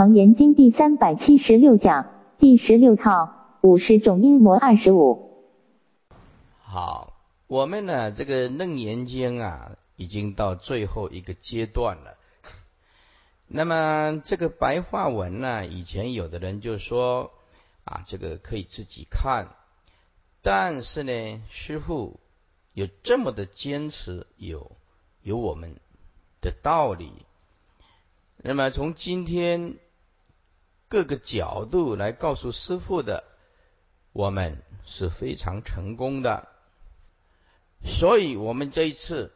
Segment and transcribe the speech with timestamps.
[0.00, 2.06] 楞严经第三百七十六讲
[2.38, 5.44] 第十六套五十种阴魔二十五。
[6.58, 7.12] 好，
[7.46, 12.16] 我们呢这个楞严经啊，已经到最后一个阶段了。
[13.46, 17.30] 那么这个白话文呢，以前有的人就说
[17.84, 19.48] 啊，这个可以自己看，
[20.40, 22.18] 但是呢，师傅
[22.72, 24.72] 有这么的坚持，有
[25.20, 25.76] 有我们
[26.40, 27.12] 的道理。
[28.42, 29.76] 那么从今天
[30.90, 33.22] 各个角度来告诉师傅的，
[34.12, 36.48] 我们是非常成功的。
[37.84, 39.32] 所以，我们这一次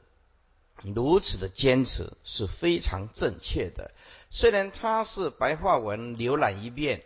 [0.82, 3.92] 如此的坚持是非常正确的。
[4.30, 7.04] 虽然它是白话文，浏览一遍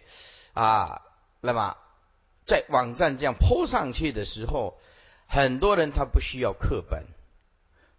[0.54, 1.02] 啊，
[1.42, 1.76] 那么
[2.46, 4.80] 在网站这样铺上去的时候，
[5.26, 7.04] 很多人他不需要课本，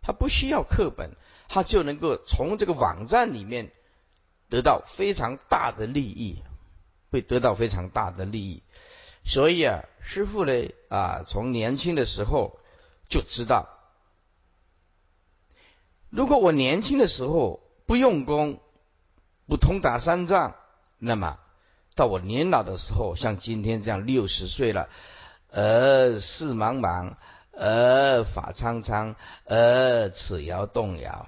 [0.01, 1.11] 他不需要课本，
[1.47, 3.71] 他就能够从这个网站里面。
[4.51, 6.41] 得到非常大的利益，
[7.11, 8.61] 会得到非常大的利益，
[9.23, 10.53] 所以啊，师傅呢
[10.89, 12.59] 啊，从年轻的时候
[13.09, 13.67] 就知道，
[16.09, 18.59] 如果我年轻的时候不用功，
[19.47, 20.55] 不通达三藏，
[20.99, 21.39] 那么
[21.95, 24.89] 到我年老的时候，像今天这样六十岁了，
[25.49, 27.15] 呃，事茫茫，
[27.51, 31.27] 呃，法苍苍，呃，此摇动摇，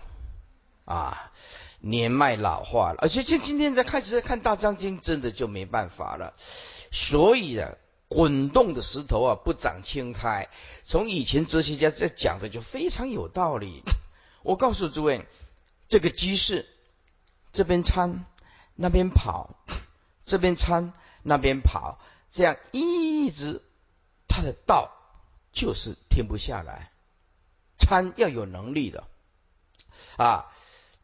[0.85, 1.31] 啊。
[1.83, 6.35] 年迈老化了，而且就今天在开始在看《大藏经》，真的就没办法了。
[6.91, 7.73] 所以啊，
[8.07, 10.47] 滚动的石头啊，不长青苔。
[10.83, 13.81] 从以前哲学家在讲的就非常有道理。
[14.43, 15.25] 我告诉诸位，
[15.87, 16.69] 这个居士
[17.51, 18.25] 这边参
[18.75, 19.55] 那边跑，
[20.23, 20.93] 这边参
[21.23, 23.63] 那边跑，这样一直
[24.27, 24.91] 他的道
[25.51, 26.91] 就是停不下来。
[27.79, 29.03] 参要有能力的
[30.17, 30.45] 啊。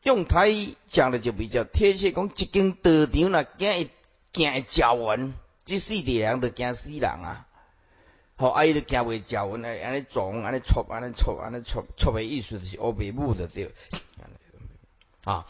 [0.08, 0.53] 用台
[0.88, 3.89] 讲的就比较贴切，讲一根道场啦，惊一
[4.31, 5.33] 惊会脚纹，
[5.66, 7.45] 这四地人都惊死人啊！
[8.38, 13.76] 好，阿姨都惊会脚纹，安尼撞，安尼戳，安尼戳，安尼戳，戳的意思是欧北部的对。
[15.26, 15.45] 啊，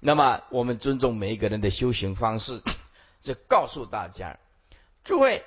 [0.00, 2.62] 那么我们尊重每一个人的修行方式，
[3.20, 4.40] 就告诉大家，
[5.04, 5.44] 诸位，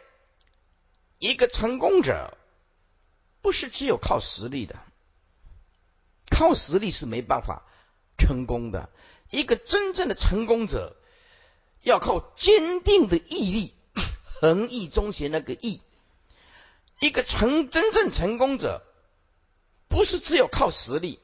[1.19, 2.37] 一个成功者
[3.41, 4.77] 不是只有靠实力的，
[6.29, 7.63] 靠实力是没办法。
[8.17, 8.89] 成功的
[9.29, 10.95] 一个真正的成功者，
[11.81, 13.73] 要靠坚定的毅力，
[14.41, 15.81] 恒毅中学那个毅。
[16.99, 18.81] 一个成真正成功者，
[19.89, 21.19] 不是只有靠实力，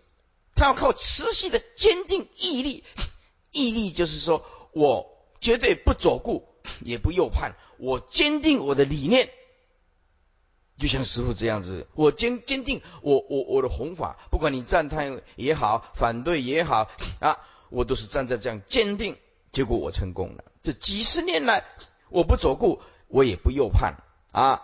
[0.56, 2.84] 他要靠持续的坚定毅力。
[3.52, 6.48] 毅力就是说我绝对不左顾，
[6.82, 9.32] 也不右盼，我坚定我的理念。
[10.80, 17.38] 就像师傅这样子，我坚坚定我我我的弘法，不管你赞叹也好，反对也好啊，
[17.70, 19.18] 我都是站在这样坚定，
[19.52, 20.46] 结果我成功了。
[20.62, 21.66] 这几十年来，
[22.10, 23.96] 我不左顾，我也不右盼
[24.32, 24.62] 啊，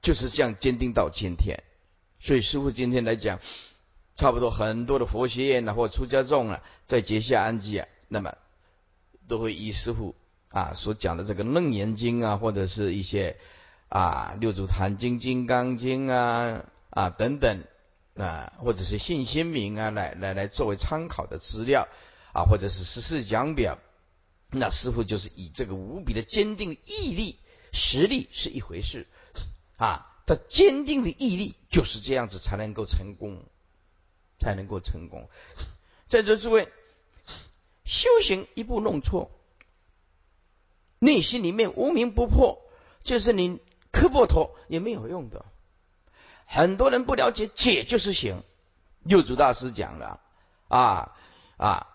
[0.00, 1.62] 就是这样坚定到今天。
[2.18, 3.38] 所以师傅今天来讲，
[4.16, 8.34] 差不多很多的佛学院啊，或出家众啊，在结下安基啊，那么
[9.28, 10.14] 都会以师傅
[10.48, 13.36] 啊所讲的这个楞严经啊，或者是一些。
[13.92, 17.62] 啊，六祖坛经、金刚经啊啊等等
[18.16, 21.86] 啊，或者是信心名啊，来来来作为参考的资料
[22.32, 23.78] 啊，或者是十四讲表，
[24.48, 27.38] 那师傅就是以这个无比的坚定毅力，
[27.70, 29.06] 实力是一回事
[29.76, 33.44] 啊，他坚定的毅力就是这样子才能够成功，
[34.40, 35.28] 才能够成功。
[36.08, 36.72] 在座诸位，
[37.84, 39.30] 修行一步弄错，
[40.98, 42.58] 内心里面无名不破，
[43.04, 43.60] 就是你。
[43.92, 45.44] 磕破头也没有用的，
[46.46, 48.42] 很多人不了解解就是行。
[49.04, 50.20] 六祖大师讲了
[50.68, 51.16] 啊
[51.56, 51.86] 啊，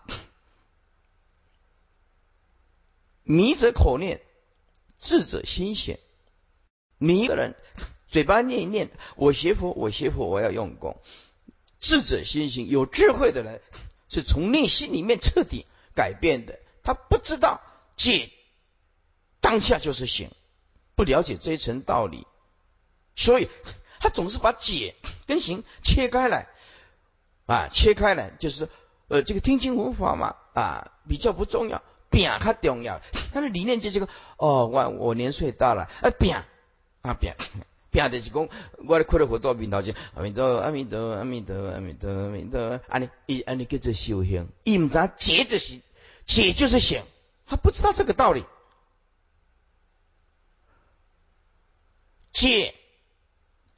[3.22, 4.20] 迷者口念，
[4.98, 5.98] 智者心显。
[6.98, 7.54] 迷一个人
[8.06, 11.00] 嘴巴念一念，我学佛，我学佛，我要用功。
[11.80, 13.62] 智者心行，有智慧的人
[14.08, 16.58] 是从内心里面彻底改变的。
[16.82, 17.60] 他不知道
[17.96, 18.30] 解
[19.40, 20.30] 当下就是行。
[20.98, 22.26] 不了解这一层道理，
[23.14, 23.48] 所以
[24.00, 24.96] 他总是把解
[25.28, 26.48] 跟行切开来
[27.46, 28.68] 啊，切开来就是
[29.06, 31.80] 呃，这个听经闻法嘛啊，比较不重要，
[32.10, 33.00] 饼它重要。
[33.32, 34.08] 他的理念就是个
[34.38, 36.34] 哦，我我年岁大了啊，饼
[37.02, 37.32] 啊饼
[37.92, 38.48] 饼就是讲，
[38.88, 45.80] 我看了佛陀面头前，阿弥陀阿弥陀阿弥陀阿弥陀阿弥陀，安尼伊安尼叫做修行，伊唔知解就是
[46.26, 47.04] 解就是行，
[47.46, 48.44] 他不知道这个道理。
[52.32, 52.74] 解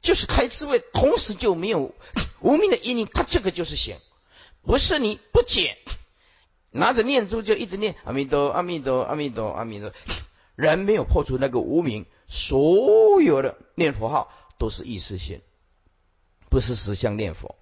[0.01, 1.93] 就是开智慧，同时就没有
[2.39, 3.97] 无名的因缘，它这个就是行，
[4.63, 5.77] 不是你不解，
[6.71, 9.91] 拿着念珠就一直念阿弥陀阿弥陀阿弥陀阿弥陀，
[10.55, 15.41] 人没有破除那个无名，所有的念佛号都是意识性，
[16.49, 17.55] 不是实相念佛。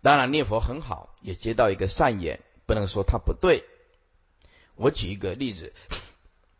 [0.00, 3.64] 当然念佛很好，也接到一个善缘，不能说它不对。
[4.76, 5.72] 我举一个例子，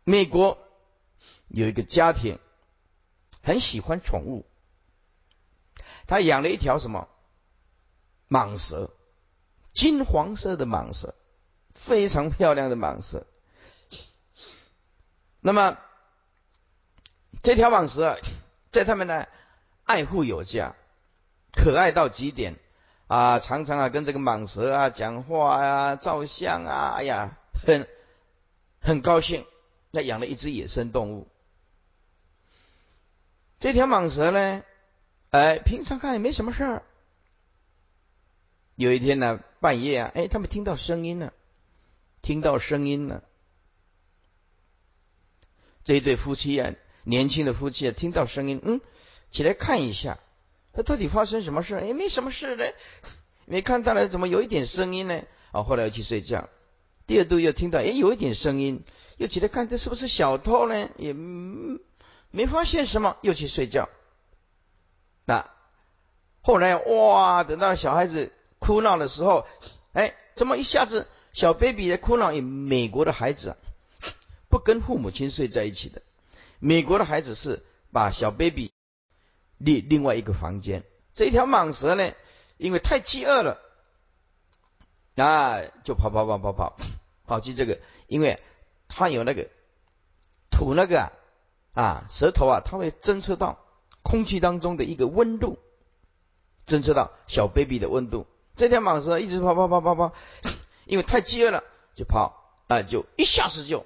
[0.03, 0.57] 美国
[1.47, 2.37] 有一个家庭
[3.41, 4.45] 很喜欢宠物，
[6.07, 7.07] 他养了一条什么
[8.29, 8.91] 蟒蛇，
[9.73, 11.15] 金黄色的蟒蛇。
[11.71, 13.25] 非常漂亮的蟒蛇，
[15.39, 15.77] 那么
[17.41, 18.19] 这条蟒蛇
[18.71, 19.27] 在他们呢
[19.85, 20.75] 爱护有加，
[21.53, 22.59] 可爱到极点
[23.07, 23.39] 啊！
[23.39, 27.87] 常常啊跟这个蟒蛇啊讲话啊、照相啊，哎呀，很
[28.81, 29.45] 很高兴。
[29.91, 31.29] 那养了一只野生动物，
[33.59, 34.63] 这条蟒蛇呢，
[35.31, 36.83] 哎，平常看也没什么事儿。
[38.75, 41.33] 有一天呢，半夜啊，哎，他们听到声音了。
[42.21, 43.23] 听到声音了，
[45.85, 46.73] 这一对夫妻啊，
[47.05, 48.81] 年轻的夫妻啊，听到声音，嗯，
[49.31, 50.19] 起来看一下，
[50.73, 51.79] 那到底发生什么事？
[51.85, 52.65] 也没什么事呢，
[53.45, 55.23] 没看到了，怎么有一点声音呢？
[55.51, 56.49] 啊，后来又去睡觉，
[57.07, 58.83] 第二度又听到，哎，有一点声音，
[59.15, 60.89] 又起来看，这是不是小偷呢？
[60.97, 61.13] 也
[62.31, 63.89] 没发现什么，又去睡觉。
[65.25, 65.49] 那
[66.41, 69.45] 后来哇，等到小孩子哭闹的时候，
[69.93, 71.07] 哎，怎么一下子？
[71.31, 73.55] 小 baby 的哭闹，美国的孩子
[74.49, 76.01] 不跟父母亲睡在一起的。
[76.57, 78.71] 美国的孩子是把小 baby
[79.57, 80.83] 另另外一个房间。
[81.13, 82.13] 这条蟒蛇呢，
[82.57, 83.59] 因为太饥饿了，
[85.15, 86.77] 啊，就跑跑跑跑跑
[87.27, 88.41] 跑去这个，因为
[88.87, 89.47] 它有那个
[90.49, 91.11] 吐那个啊
[91.79, 93.59] 啊舌头啊，它会侦测到
[94.03, 95.59] 空气当中的一个温度，
[96.67, 98.27] 侦测到小 baby 的温度。
[98.55, 100.13] 这条蟒蛇一直跑跑跑跑跑。
[100.85, 101.63] 因为太饥饿了，
[101.95, 103.85] 就跑啊，就一下子就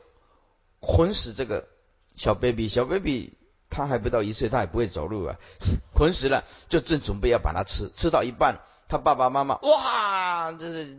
[0.80, 1.68] 捆死这个
[2.16, 2.70] 小 baby。
[2.70, 3.34] 小 baby
[3.70, 5.36] 他还不到一岁，他也不会走路啊，
[5.94, 10.98] 捆死了，就正准备要把它吃，吃到一半，他爸爸妈妈哇，这是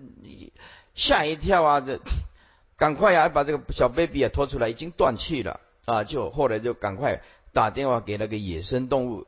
[0.95, 1.99] 吓一跳啊，这
[2.77, 7.23] 赶快呀，把这个小 baby 啊拖出来，已经断气了啊，就后来就赶快
[7.53, 9.27] 打电话给那个野生动物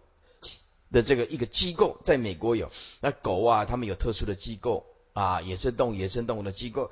[0.90, 2.70] 的这个一个机构，在美国有
[3.00, 4.86] 那狗啊，他们有特殊的机构。
[5.16, 6.90] 啊，野生动物、野生动物的机构，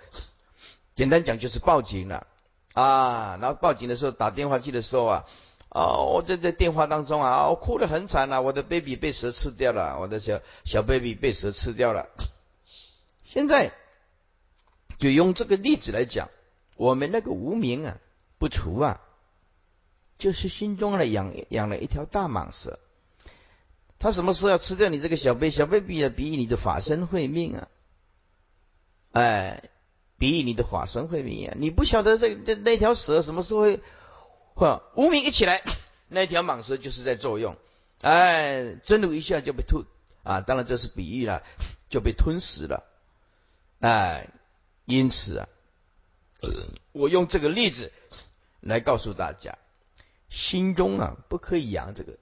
[0.97, 2.27] 简单讲就是报警了
[2.73, 3.37] 啊。
[3.39, 5.27] 然后报警的时候打电话去的时候啊，
[5.69, 12.09] 哦，我在在电话当中啊，我哭得很惨啊，我的 baby 被蛇吃掉了，我的小小 baby 被蛇吃掉了。
[13.25, 13.75] 现在
[14.99, 16.31] 就用这个例子来讲，
[16.77, 17.99] 我们那个无名啊
[18.39, 19.03] 不除啊，
[20.19, 22.79] 就是心中呢养养了一条大蟒蛇，
[23.99, 25.51] 他什么时候要吃掉你这个小 baby？
[25.51, 27.69] 小 baby 啊，比喻你的法身慧命啊。
[29.13, 29.71] 哎，
[30.19, 31.55] 比喻你的法身慧命啊！
[31.57, 33.81] 你不晓得这这那条蛇什么时候会，
[34.55, 35.63] 或无名一起来，
[36.09, 37.57] 那条蟒蛇就是在作用。
[38.01, 39.85] 哎，真的，一下就被吞
[40.25, 40.41] 啊！
[40.41, 41.43] 当然这是比喻了，
[41.89, 42.85] 就被吞食了。
[43.79, 44.29] 哎，
[44.85, 45.49] 因此啊，
[46.93, 47.93] 我用这个例子
[48.61, 49.59] 来告诉大家，
[50.35, 52.19] 心中啊不可以养这个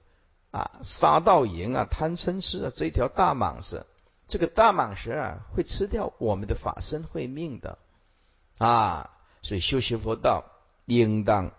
[0.51, 3.85] 啊杀盗淫啊贪嗔痴啊这条大蟒蛇。
[4.25, 7.77] 这个大蟒蛇啊，会吃掉我们的法身慧命的
[8.57, 9.11] 啊！
[9.41, 10.45] 所以修习佛道，
[10.85, 11.51] 应当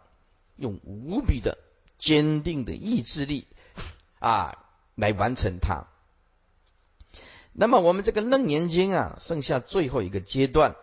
[0.56, 1.58] 用无比的
[1.98, 3.46] 坚定的意志力
[4.18, 4.56] 啊，
[4.94, 5.84] 来完成它。
[7.52, 10.74] 那么我们这个楞严经啊，剩下最后一个阶段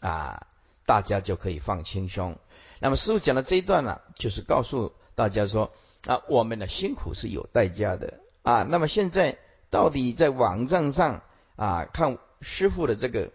[0.00, 0.46] 啊，
[0.86, 2.38] 大家就可以放轻松。
[2.80, 5.70] 那么师傅讲的这一段呢，就是告诉大家说
[6.06, 8.62] 啊，我们的辛苦是有代价的啊。
[8.62, 9.36] 那么现在。
[9.70, 11.20] 到底在网站上
[11.54, 13.32] 啊看师傅的这个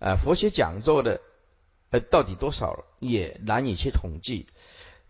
[0.00, 1.20] 啊佛学讲座的
[1.90, 4.48] 呃到底多少也难以去统计。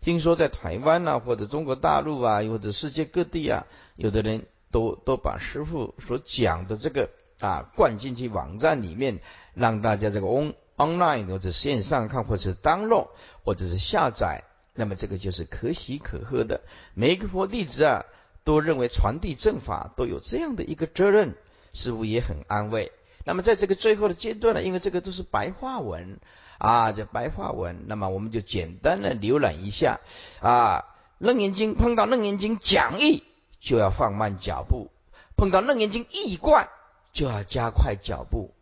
[0.01, 7.09] 听说在台湾啊或者中国大陆啊或者世界各地啊，有的人都都把师傅所讲的这个
[7.39, 9.21] 啊灌进去网站里面，
[9.55, 13.07] 让大家这个 on online 或者线上看或者是 download
[13.43, 14.43] 或者是下载，
[14.79, 16.61] 那么这个就是可喜可贺的。
[16.95, 18.05] 每一个佛弟子啊。
[18.45, 21.35] 都认为传递正法都有这样的一个责任，
[21.73, 22.91] 师傅也很安慰。
[23.25, 26.19] 那么在这个最后的阶段呢，因为这个都是白话文
[26.57, 29.99] 啊，这白话文，那么我们就简单的浏览一下
[30.41, 30.85] 啊。
[31.19, 33.23] 楞严经碰到楞严经讲义
[33.59, 34.89] 就要放慢脚步，
[35.35, 36.69] 碰到楞严经义贯
[37.13, 38.55] 就要加快脚步，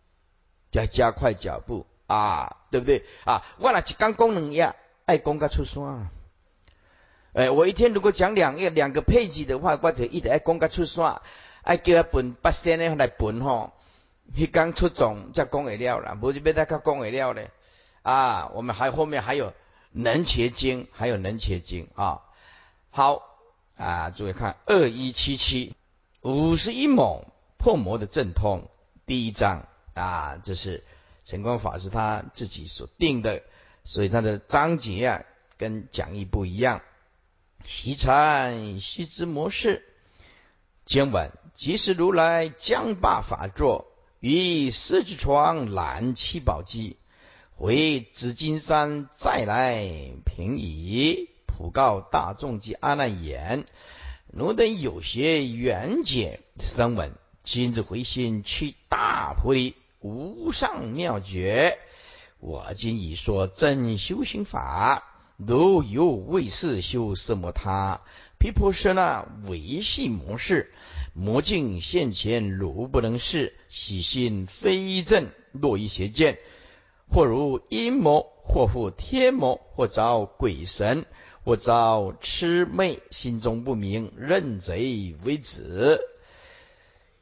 [0.72, 3.46] 就要加快脚步啊，对不对啊？
[3.60, 4.76] 忘了讲功能呀，
[5.08, 6.10] 爱讲个出声。
[7.32, 11.22] 哎，我一天如果讲两页两个配置的话，我就一直爱讲个出线，
[11.62, 13.72] 爱叫他分八仙呢来分吼，
[14.36, 17.50] 迄刚出众才讲会了啦，无就要大家讲会了咧。
[18.02, 19.54] 啊，我们还后面还有
[19.92, 22.22] 能切经，还有能切经啊。
[22.90, 23.24] 好
[23.78, 25.74] 啊，诸位看二一七七
[26.20, 27.24] 五十一猛
[27.58, 28.68] 破魔的阵痛
[29.06, 30.84] 第一章啊，这是
[31.24, 33.42] 神光法师他自己所定的，
[33.90, 35.24] 所以他的章节啊
[35.58, 36.82] 跟讲义不一样。
[37.66, 39.82] 习禅习之模式
[40.86, 43.88] 经文，即是如来将罢法座，
[44.20, 46.98] 于狮子床揽七宝机，
[47.56, 49.88] 回紫金山再来
[50.26, 53.64] 平移，普告大众及阿难言：
[54.34, 61.80] 汝等有学缘解声闻，今日回心去大菩提无上妙觉。
[62.40, 65.14] 我今已说正修行法。
[65.38, 68.02] 如有为是修什么他
[68.40, 70.74] 毗婆舍那维系模式，
[71.14, 76.40] 魔镜现前如不能视，喜心非正，若一邪见，
[77.08, 81.06] 或如阴魔，或复天魔，或遭鬼神，
[81.44, 86.02] 或遭魑魅，心中不明，认贼为子。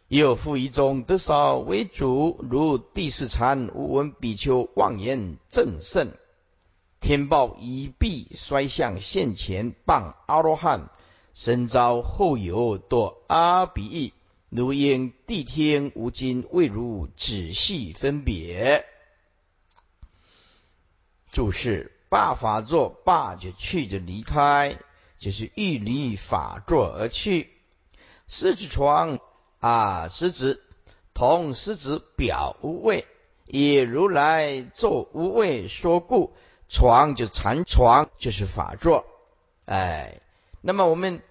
[0.07, 6.11] 又复一中得少为主，如第四禅无闻比丘妄言正圣。
[6.99, 10.89] 天报以臂衰相现前，谤阿罗汉，
[11.33, 14.13] 身遭后有堕阿比喻，
[14.49, 18.85] 如因地天无今未如仔细分别。
[21.31, 24.77] 注释：罢法座，罢就去就离开，
[25.17, 27.49] 就是欲离法座而去。
[28.27, 29.19] 狮子床
[29.65, 30.61] 啊，狮子
[31.15, 33.07] 同狮子表无畏，
[33.47, 36.35] 以如来作无畏说故。
[36.69, 39.07] 床就禅床，就是法座，
[39.65, 40.21] 哎，
[40.61, 41.23] 那么我们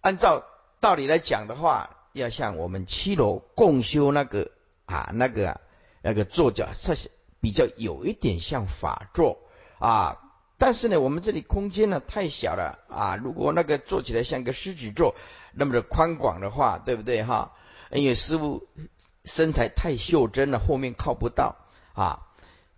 [0.00, 0.44] 按照
[0.78, 4.52] 道理来讲的话，要像我们七楼共修那个
[4.84, 5.60] 啊，那个
[6.02, 9.38] 那个座叫，这是比较有一点像法座
[9.80, 10.22] 啊。
[10.58, 13.16] 但是呢，我们这里空间呢太小了啊。
[13.16, 15.14] 如果那个坐起来像个狮子座
[15.52, 17.52] 那么的宽广的话，对不对哈？
[17.90, 18.66] 因为师傅
[19.24, 21.56] 身材太袖珍了，后面靠不到
[21.92, 22.22] 啊。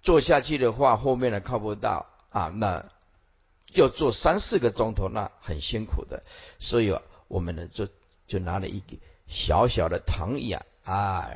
[0.03, 2.85] 坐下去的话，后面呢靠不到啊，那
[3.73, 6.25] 要坐三四个钟头，那很辛苦的。
[6.59, 7.87] 所以我们呢就
[8.27, 11.31] 就拿了一个小小的躺椅啊，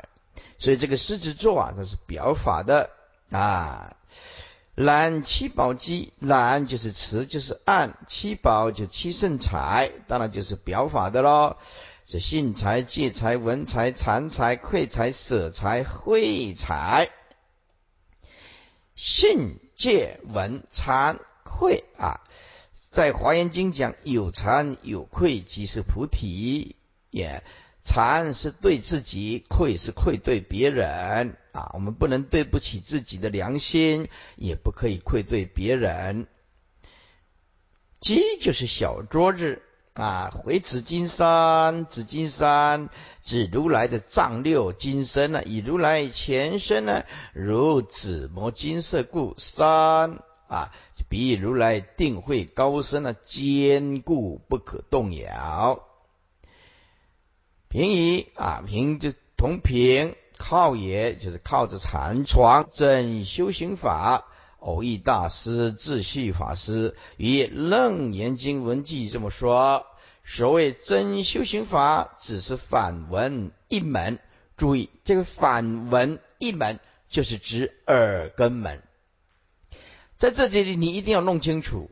[0.57, 2.89] 所以这个狮子座啊，它是表法的
[3.29, 3.95] 啊。
[4.75, 11.57] 揽七宝机，揽就是持，就是按七宝就七圣财，当然就是表法的喽。
[12.05, 17.09] 是信财、借财、文财、财财、馈财、舍财、会财。
[18.95, 22.21] 信戒闻惭愧啊，
[22.91, 26.75] 在华严经讲有惭有愧即是菩提，
[27.09, 27.43] 也
[27.85, 31.71] 惭是对自己，愧是愧对别人啊。
[31.73, 36.27] 我们不能对不起自己的良心，也不可以愧对别人。
[38.01, 39.61] 鸡就是小桌子。
[39.93, 42.89] 啊，回紫金山，紫金山
[43.21, 50.71] 指如来的藏六金身呢，以如来前身呢，如紫磨金色故山啊，
[51.09, 55.83] 比喻如来定慧高深呢，坚固不可动摇。
[57.69, 64.25] 平移啊，平就同平，靠也就是靠着禅床正修行法。
[64.59, 69.85] 偶益大师智系法师以楞严经文记这么说：
[70.25, 74.19] 所谓真修行法，只是反文一门。
[74.57, 78.83] 注意，这个反文一门就是指耳根门。
[80.17, 81.89] 在这里，你一定要弄清楚，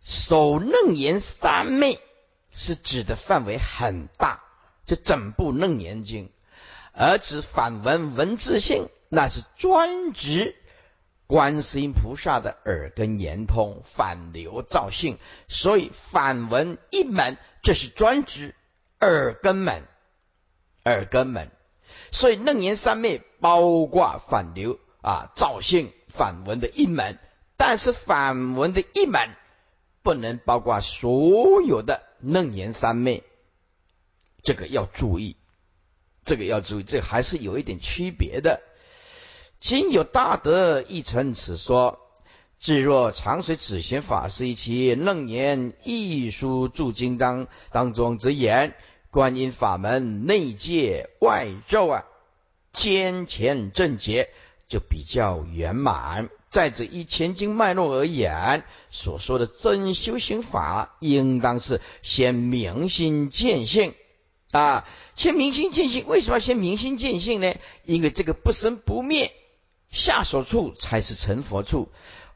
[0.00, 1.98] 首楞严三昧
[2.50, 4.42] 是指的范围很大，
[4.86, 6.28] 这整部楞严经；
[6.96, 10.56] 而指反文文字性，那是专指。
[11.28, 18.54] 观世音菩萨的耳根圆通，反流照性，所以反闻一门，这是专指
[19.00, 19.82] 耳根门。
[20.84, 21.50] 耳根门，
[22.12, 27.18] 所以楞严三昧包括反流啊照性反闻的一门，
[27.56, 29.30] 但是反闻的一门
[30.04, 33.24] 不能包括所有的楞严三昧，
[34.44, 35.36] 这个要注意，
[36.26, 38.60] 这个要注意，这还是有一点区别的。
[39.60, 41.98] 今有大德一成此说，
[42.58, 48.74] 至若长水止贤法师一其楞严一书注经当当中之言，
[49.10, 52.04] 观音法门内界外咒啊，
[52.72, 54.28] 兼前正结
[54.68, 56.28] 就比较圆满。
[56.48, 63.94] 再者以前经脉络而言，所说的真修行法，应当是先明心见性
[64.52, 66.06] 啊，先明心见性。
[66.06, 67.54] 为什么要先明心见性呢？
[67.84, 69.32] 因为这个不生不灭。
[69.90, 71.88] 下手处才是成佛处。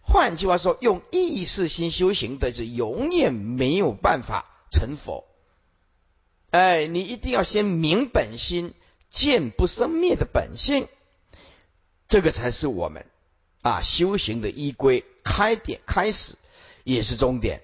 [0.02, 5.26] 换句话说，用意识心修行的是永远没有办法成佛。
[6.50, 8.72] 哎，你一定要先明本心，
[9.10, 10.88] 见不生灭的本性，
[12.08, 13.06] 这个才是我们
[13.60, 16.34] 啊修行的依归、开点、开始，
[16.82, 17.62] 也是终点。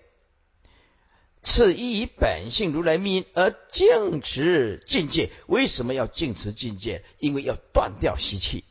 [1.47, 5.31] 次以本性如来命而净持境界。
[5.47, 7.05] 为什么要净持境界？
[7.19, 8.65] 因为要断掉习气，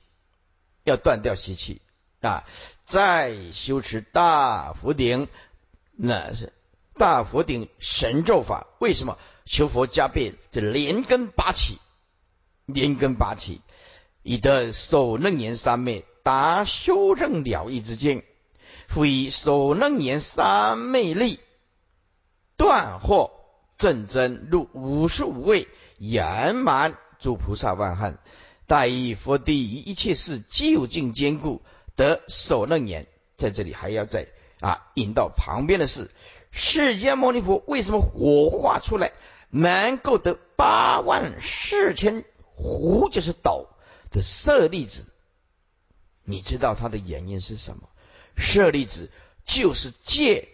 [0.84, 1.82] 要断掉习气
[2.20, 2.44] 啊！
[2.84, 5.30] 再修持大佛顶，
[5.94, 6.52] 那是
[6.96, 8.68] 大佛顶神咒法。
[8.80, 10.34] 为什么求佛加倍？
[10.52, 11.80] 这连根拔起，
[12.66, 13.62] 连根拔起，
[14.22, 18.22] 以得首楞严三昧，达修正了义之境。
[18.90, 21.40] 复以首楞严三昧力。
[22.58, 23.32] 断惑
[23.78, 28.18] 正真入五十五位圆满诸菩萨万汉，
[28.68, 31.62] 大以佛地于一切事究竟坚固
[31.96, 33.08] 得首楞严。
[33.38, 34.30] 在这里还要再
[34.62, 36.10] 啊引到旁边的是，
[36.52, 39.12] 释迦牟尼佛为什么火化出来
[39.50, 43.68] 能够得八万四千壶就是斗
[44.12, 45.06] 的舍利子？
[46.24, 47.90] 你知道它的原因是什么？
[48.38, 49.12] 舍利子
[49.46, 50.48] 就是戒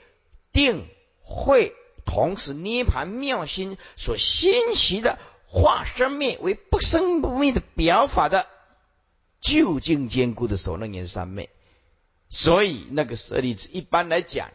[0.51, 0.87] 定
[1.21, 1.75] 慧。
[2.05, 8.47] 同时，涅盘妙心所欣习的化生灭为不生不灭的表法的
[9.39, 11.49] 究竟坚固的首楞严三昧，
[12.29, 14.51] 所以那个舍利子一般来讲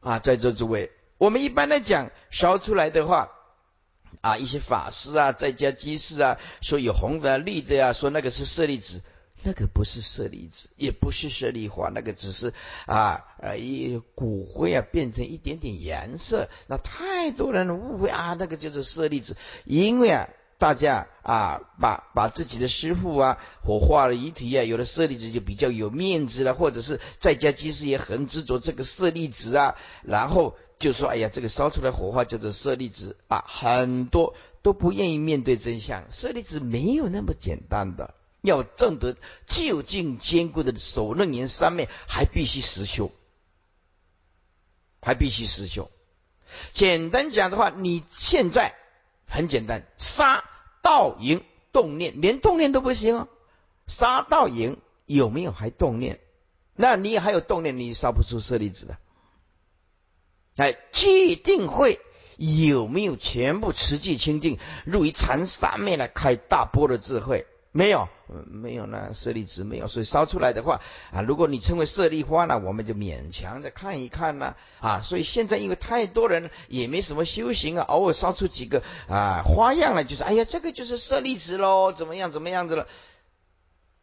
[0.00, 3.30] 啊，在座诸位，我们一般来讲烧出来的话
[4.20, 9.02] 啊，一些法师啊，在家居士啊，说有红的绿的呀，说那个是舍利子。
[9.44, 12.54] 那个不是舍利子，也不是舍利花，那个只是
[12.86, 16.48] 啊呃一骨灰啊变成一点点颜色。
[16.68, 38.14] 那太多人误会啊，那个就是舍利子，因为啊大家啊把把自己的师傅啊火化了遗体啊，有的舍利子就比较有面子了，或者是在家居士也很执着这个舍利子啊，然后就说哎呀这个烧出来火化叫做舍利子啊，很多都不愿意面对真相，舍利子没有那么简单的。
[38.42, 43.10] 要证得究竟坚固的首楞严三昧，还必须实修，
[45.00, 45.90] 还必须实修。
[46.74, 48.74] 简单讲的话，你现在
[49.26, 50.44] 很简单，杀
[50.82, 53.28] 道营动念，连动念都不行哦。
[53.86, 56.20] 杀道营有没有还动念？
[56.74, 58.98] 那你还有动念，你烧不出舍利子的。
[60.56, 62.00] 哎，既定慧
[62.36, 67.46] 有没有全部持戒清净，入于禅三昧来开大波的智慧？
[67.74, 68.06] 没有，
[68.46, 75.00] 没有那舍利子没有，所以烧出来的话啊，如果你称为舍利花呢，我们就勉强的看一看呢啊。
[75.00, 82.86] 所以现在因为太多人也没什么修行啊，偶尔烧出几个啊花样来，就是哎呀，这个就是舍利子喽，怎么样怎么样子了？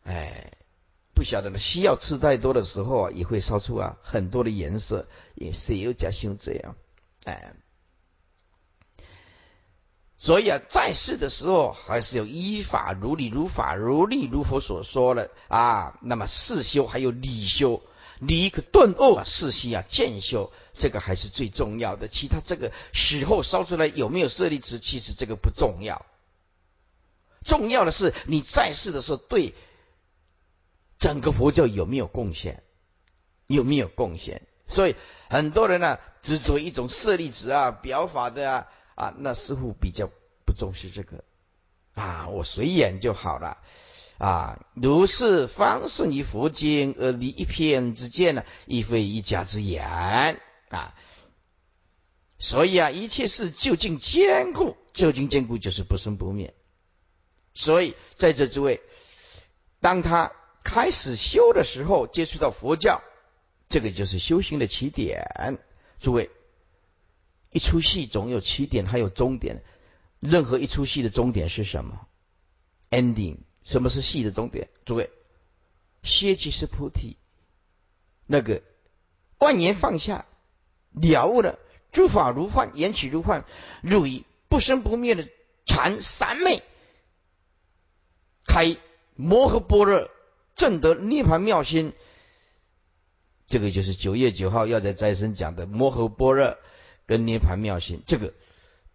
[0.03, 0.51] 哎，
[1.13, 1.59] 不晓得呢。
[1.59, 6.75] 需要吃太多的时候啊，也会烧出啊很多的颜色，也是有假修这样，
[7.25, 7.53] 哎。
[10.21, 15.97] 所以啊，在世的时候还是有依法如理如法如理如佛所说的啊。
[16.01, 17.81] 那么世修还有理修，
[18.19, 22.09] 理可顿悟啊，世修啊渐修，这个还是最重要的。
[22.09, 26.05] 其他这个死后烧出来有没有舍利子，其实这个不重要。
[27.45, 29.55] 重要的是你在世的时候对
[30.97, 32.61] 整个佛教有没有贡献，
[33.47, 34.41] 有没有贡献。
[34.67, 34.97] 所以
[35.29, 38.67] 很多人呢执着一种舍利子啊表法的啊。
[38.99, 40.09] 啊，那似乎比较
[40.45, 41.23] 不重视这个
[41.93, 43.57] 啊，我随缘就好了
[44.17, 44.59] 啊。
[44.73, 50.93] 如是方顺于佛经而离一片之见呢，亦非一家之言啊。
[52.39, 56.53] 所以啊，一切事究竟坚固，究竟坚固就是不生不灭。
[57.53, 58.81] 所以在这诸位，
[59.79, 63.01] 当他开始修的时候，接触到佛教，
[63.69, 65.57] 这个就是修行的起点。
[66.01, 66.29] 诸位。
[67.51, 69.63] 一出戏总有起点，还有终点。
[70.19, 72.07] 任何一出戏的终点是什么
[72.89, 73.37] ？ending。
[73.65, 74.67] 什么是戏的终点？
[74.83, 75.11] 诸位，
[76.01, 77.17] 歇即是菩提。
[78.25, 78.63] 那个
[79.37, 80.25] 万言放下，
[80.91, 81.59] 了悟了
[81.91, 83.45] 诸法如幻，缘起如幻，
[83.83, 85.27] 入于不生不灭的
[85.67, 86.63] 禅三昧，
[88.45, 88.77] 开
[89.15, 90.09] 摩诃般若，
[90.55, 91.93] 证得涅盘妙心。
[93.47, 96.57] 这个就是九月九号要在斋生讲的摩诃般若。
[97.09, 98.35] 跟涅盘妙心，这个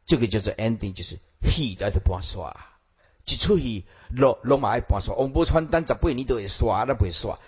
[0.06, 2.54] 这个叫做 ending，就是戏在这半刷，
[3.26, 7.40] 一出戏落落马爱半刷，王宝钏等十八年都会刷，都不会刷，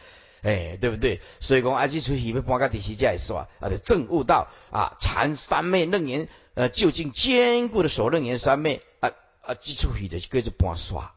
[0.43, 1.21] 哎，对不对？
[1.39, 9.11] 所以讲啊，这出戏要半个第四才会刷，啊，就证悟到啊，禅三昧楞严，呃，究竟坚固的守楞严三昧，啊
[9.43, 11.15] 啊，这出戏就是叫做半刷，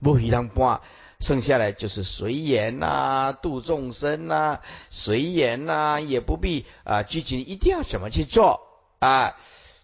[0.00, 0.80] 无戏通半，
[1.22, 8.60] 剩下来就是随缘呐，度众生呐，随缘呐，也不必啊拘谨，一定要怎么去做
[8.98, 9.36] 啊？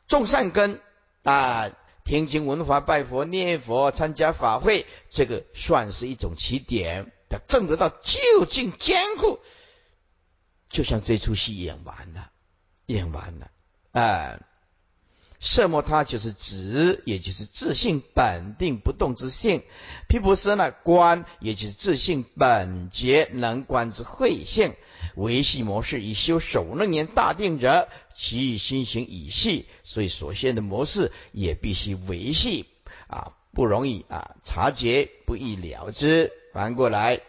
[0.08, 0.80] 种善根
[1.22, 1.70] 啊，
[2.04, 7.12] 听经闻法、拜佛念佛、参加法会，这个算是一种起点。
[7.30, 9.38] 他证得到究竟坚固，
[10.68, 12.30] 就像这出戏演完了，
[12.86, 13.50] 演完了，
[13.92, 14.40] 哎。
[15.40, 19.60] 色莫他就是指，也就是自性本定不动之性；
[20.08, 24.74] 毗婆舍呢观，也就是自性本觉能观之慧性。
[25.14, 32.66] 维系模式以修首楞严大定者，其心行以系，所以所现的模式也必须维系
[33.06, 36.32] 啊，不容易啊察觉，不易了之。
[36.52, 37.20] 翻过来，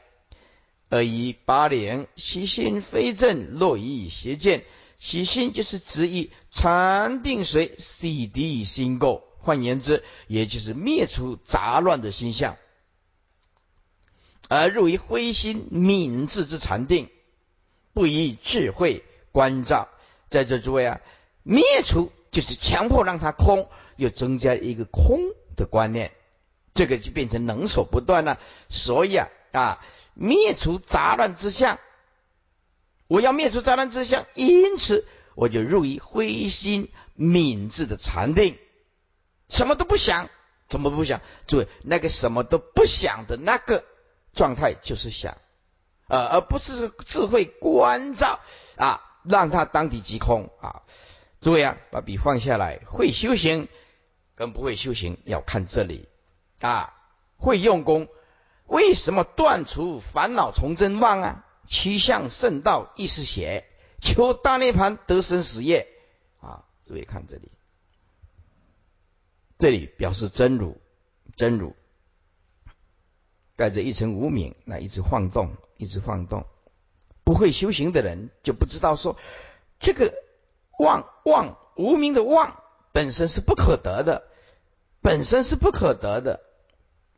[0.89, 4.63] 二一八零，其心非正，若以邪见。
[4.99, 12.57] 喜心就是指以禅定水洗涤心垢，换言之，也就是灭除杂乱的心相，
[14.49, 17.09] 而入于灰心敏智之禅定，
[17.93, 19.87] 不以智慧关照。
[20.29, 20.99] 在这诸位啊，
[21.43, 25.21] 灭除就是强迫让它空，又增加一个空
[25.55, 26.11] 的观念，
[26.73, 28.37] 这个就变成能所不断了。
[28.67, 31.79] 所以啊啊，灭除杂乱之相。
[33.09, 38.55] 我要灭除灾难之相，因此我就入于灰心敏智的禅定，
[39.49, 40.29] 什么都不想，
[40.67, 41.19] 怎么不想？
[41.47, 43.83] 诸位，那个什么都不想的那个
[44.35, 45.39] 状态就是想，
[46.07, 48.39] 呃，而不是智慧关照
[48.77, 50.83] 啊，让它当体即空啊。
[51.41, 53.67] 诸位啊，把笔放下来，会修行
[54.35, 56.07] 跟不会修行要看这里
[56.59, 56.93] 啊，
[57.37, 58.07] 会用功，
[58.67, 61.45] 为什么断除烦恼从真妄啊？
[61.69, 63.65] 趋向圣道，意思写
[64.01, 65.87] 求大涅盘得生死业
[66.41, 66.65] 啊！
[66.83, 67.51] 诸位看这里，
[69.59, 70.77] 这里表示真如，
[71.35, 71.75] 真如
[73.55, 76.45] 盖着一层无名，那一直晃动，一直晃动。
[77.23, 79.15] 不会修行的人就不知道说，
[79.79, 80.15] 这个
[80.79, 84.23] 妄妄无名的妄本身是不可得的，
[85.01, 86.41] 本身是不可得的。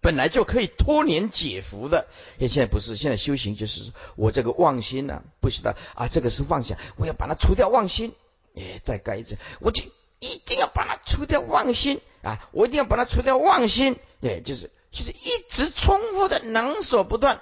[0.01, 2.07] 本来就可以脱年解福的，
[2.39, 8.15] 现在不是，现在修行就是我这个妄心呢，不知道啊，这个是妄想，我要把它除掉妄心，
[8.55, 9.83] 哎，再改一次，我就
[10.17, 17.39] 一定要把它除掉妄心啊，我一定要把它除掉妄心，哎，就是就是一直重复的能所不断，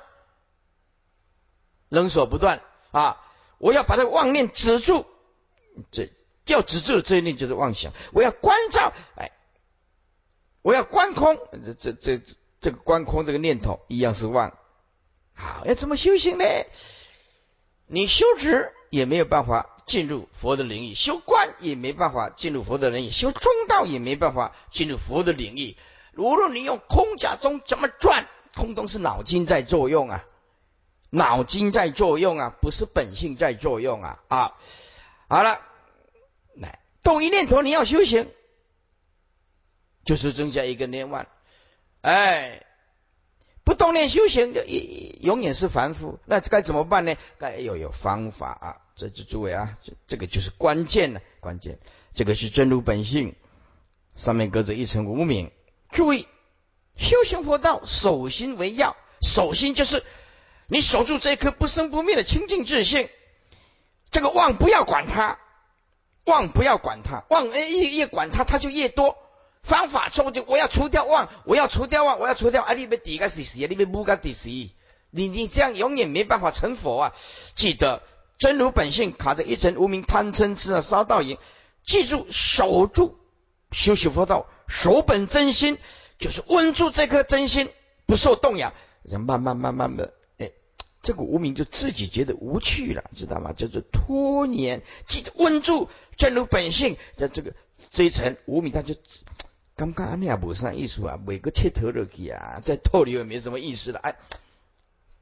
[1.87, 3.23] 能所不断啊，
[3.57, 5.05] 我要把这个妄念止住，
[5.91, 6.11] 这
[6.45, 9.31] 要止住的这一念就是妄想，我要关照，哎，
[10.61, 12.37] 我要观空，这这这。
[12.61, 14.57] 这个观空这个念头一样是妄，
[15.33, 16.45] 好，要怎么修行呢？
[17.87, 25.75] 你修止也没有办法进入佛的领域，修观也没办法进入佛的领域，修中道也没办法进入佛的领域。
[26.15, 30.25] 无论你用空假中怎么转，空中是脑筋在作用啊，
[31.09, 34.57] 脑筋在作用啊，不是本性在作用啊啊！
[35.29, 35.61] 好了，
[36.55, 38.29] 来动一念头，你要修行，
[40.03, 41.27] 就是增加一个念万。
[42.01, 42.65] 哎，
[43.63, 47.15] 不动念修行就一永远是凡夫，那该怎么办呢？
[47.37, 48.81] 该要有方法啊！
[48.95, 51.79] 这这诸位啊，这这个就是关键了，关键
[52.13, 53.35] 这个是真如本性，
[54.15, 55.51] 上面隔着一层无名。
[55.91, 56.27] 注意，
[56.97, 60.03] 修行佛道，守心为要，守心就是
[60.67, 63.09] 你守住这颗不生不灭的清净自性，
[64.11, 65.37] 这个妄不要管它，
[66.25, 69.17] 妄不要管它，妄越越管它，它就越多。
[69.61, 72.73] 方法错就我要除掉妄，我要除掉妄，我要除掉啊！
[72.73, 77.13] 你别底个是死，你别不个底死，你你这样永远没办法成佛啊！
[77.55, 78.01] 记得
[78.37, 81.37] 真如本性卡着一层无名贪嗔痴的烧道瘾，
[81.83, 83.19] 记住守住
[83.71, 85.77] 修习佛道，守本真心
[86.17, 87.69] 就是稳住这颗真心
[88.07, 90.51] 不受动摇，人慢慢慢慢的，哎，
[91.03, 93.53] 这个无名就自己觉得无趣了，知道吗？
[93.53, 97.53] 叫做拖延，记得稳住真如本性在这个
[97.89, 98.95] 这一层无名，他就。
[99.79, 103.99] 刚刚安尼也无啥意思啊，每个切头落去啊，再透里也没什么意思了。
[103.99, 104.19] 哎，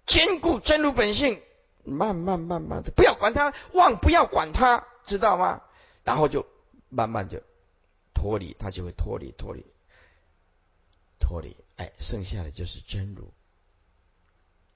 [0.08, 1.44] 坚固真如本性，
[1.84, 5.62] 慢慢慢慢的，不要管它，忘不要管它，知道吗？
[6.04, 6.48] 然后就
[6.90, 7.44] 慢慢就
[8.16, 9.64] 脱离，它就会脱离脱离
[11.20, 11.56] 脱离。
[11.76, 13.32] 哎，剩下的就是真如。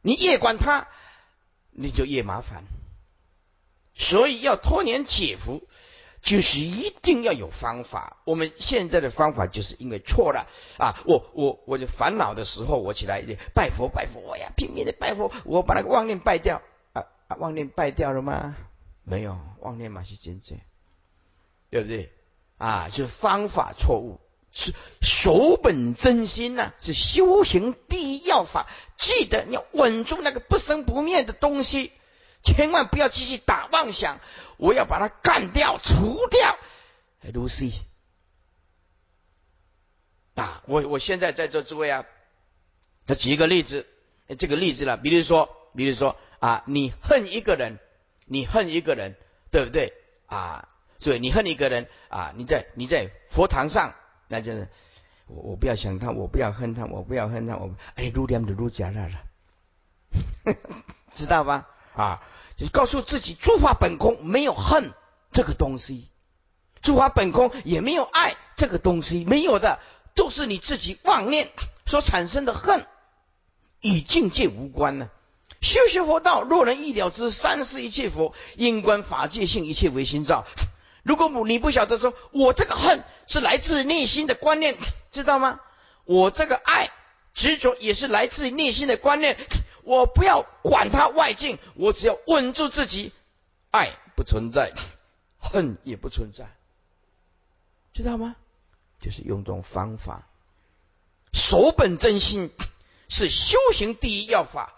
[0.03, 0.89] 你越管它，
[1.71, 2.65] 你就越麻烦。
[3.95, 5.67] 所以要脱年解福。
[6.21, 8.17] 就是一定要有方法。
[8.25, 11.01] 我们现在的方法就是因为错了啊！
[11.05, 16.61] 我我我就烦恼的时候，我起来拜佛拜佛，我呀拼命的拜佛，我把那个妄念拜掉
[16.93, 17.35] 啊啊！
[17.37, 18.55] 妄念拜掉了吗？
[19.03, 20.59] 没有，妄念嘛是真正，
[21.71, 22.11] 对不对？
[22.57, 24.19] 啊，就是方法错误，
[24.51, 28.67] 是守本真心呐，是修行第一要法。
[28.95, 31.91] 记得你要稳住那个不生不灭的东西，
[32.43, 34.19] 千万不要继续打妄想。
[34.57, 36.57] 我要把它干掉、除掉。
[37.33, 37.73] Lucy，
[40.35, 42.05] 啊，我我现在在座诸位啊，
[43.07, 43.87] 他举一个例子，
[44.37, 47.79] 这个例子了，比如说，比如说啊，你恨一个人，
[48.25, 49.15] 你恨一个人，
[49.51, 49.93] 对不对
[50.27, 50.67] 啊？
[50.99, 53.95] 所以你恨一个人啊，你在你在佛堂上。
[54.27, 54.69] 那就是
[55.25, 60.55] 我，我不要想他，我不要恨他，我不要恨他，我哎，入念的入假了了，
[61.09, 61.67] 知道吧？
[62.01, 62.21] 啊，
[62.57, 64.93] 就是告诉自己，诸法本空，没有恨
[65.31, 66.09] 这个东西；
[66.81, 69.79] 诸法本空，也没有爱这个东西，没有的，
[70.15, 71.51] 都是你自己妄念
[71.85, 72.85] 所产生的恨，
[73.81, 75.09] 与境界无关呢。
[75.61, 80.45] 修学佛道，若能一了之，三世一切佛，因观法界性，一切唯心造。
[81.03, 84.75] 如果你不晓得说，我这个恨是来自内心的观念，
[85.11, 85.59] 知道吗？
[86.05, 86.89] 我这个爱
[87.35, 89.37] 执着也是来自内心的观念。
[89.83, 93.11] 我不要管它外境，我只要稳住自己，
[93.71, 94.73] 爱不存在，
[95.39, 96.49] 恨也不存在，
[97.93, 98.35] 知道吗？
[98.99, 100.27] 就是用这种方法，
[101.33, 102.51] 守本真心
[103.09, 104.73] 是修行第一要法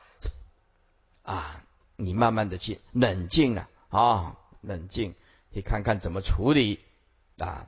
[1.23, 1.63] 啊！
[1.95, 5.13] 你慢慢的去冷静啊啊，冷静。
[5.49, 6.79] 你看看怎么处理
[7.37, 7.67] 啊？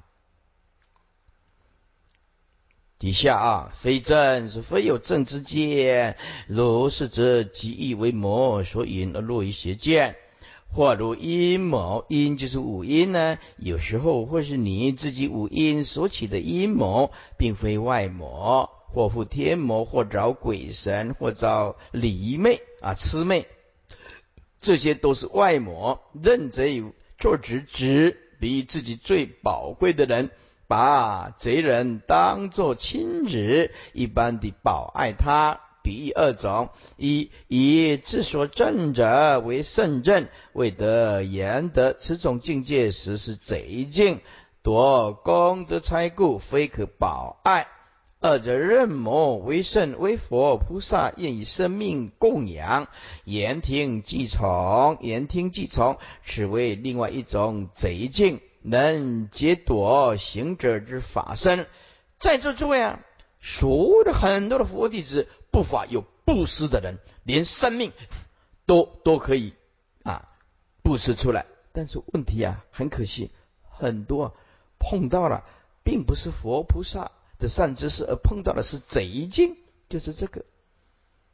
[3.06, 10.16] 底下啊，非正是非有正之见，如是则即意为魔所引而落于邪见，
[10.74, 13.38] 或如阴谋，阴就是五阴呢。
[13.60, 23.46] 有时候或是你自己五阴所起的阴谋，并非外魔，或附天魔，或找鬼神，或找离魅啊痴魅，
[24.60, 26.92] 这些都是外魔，认贼有。
[27.18, 30.32] 做直直比自己最宝贵的人，
[30.68, 35.62] 把贼人当作亲子一般的保爱他。
[35.84, 44.22] 比喻二种：一以自所正者为圣正，未得言得此种境界时是贼境，
[44.64, 47.68] 夺功德财故，非可保爱。
[48.20, 52.88] 二者任魔为圣为佛菩萨，愿以生命供养，
[53.24, 61.68] 言听计从，言听计从，此为另外一种贼境，能劫夺行者之法身。
[62.20, 63.00] 在座诸位啊，
[63.40, 67.94] 所有的很多的佛弟子，不乏有布施的人，连生命
[68.66, 69.54] 都都可以
[70.04, 70.30] 啊
[70.84, 71.46] 布施出来。
[71.72, 73.32] 但是问题啊，很可惜，
[73.70, 74.36] 很多
[74.80, 75.44] 碰到了，
[75.84, 77.12] 并不是佛菩萨。
[77.38, 79.58] 的善知识，而碰到的是贼精，
[79.90, 80.46] 就是这个。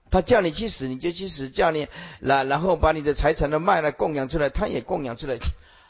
[0.10, 1.88] 他叫你去死，你就去死；叫你
[2.20, 5.38] 然然后把你的财产都卖了供养出来，他也供养出来，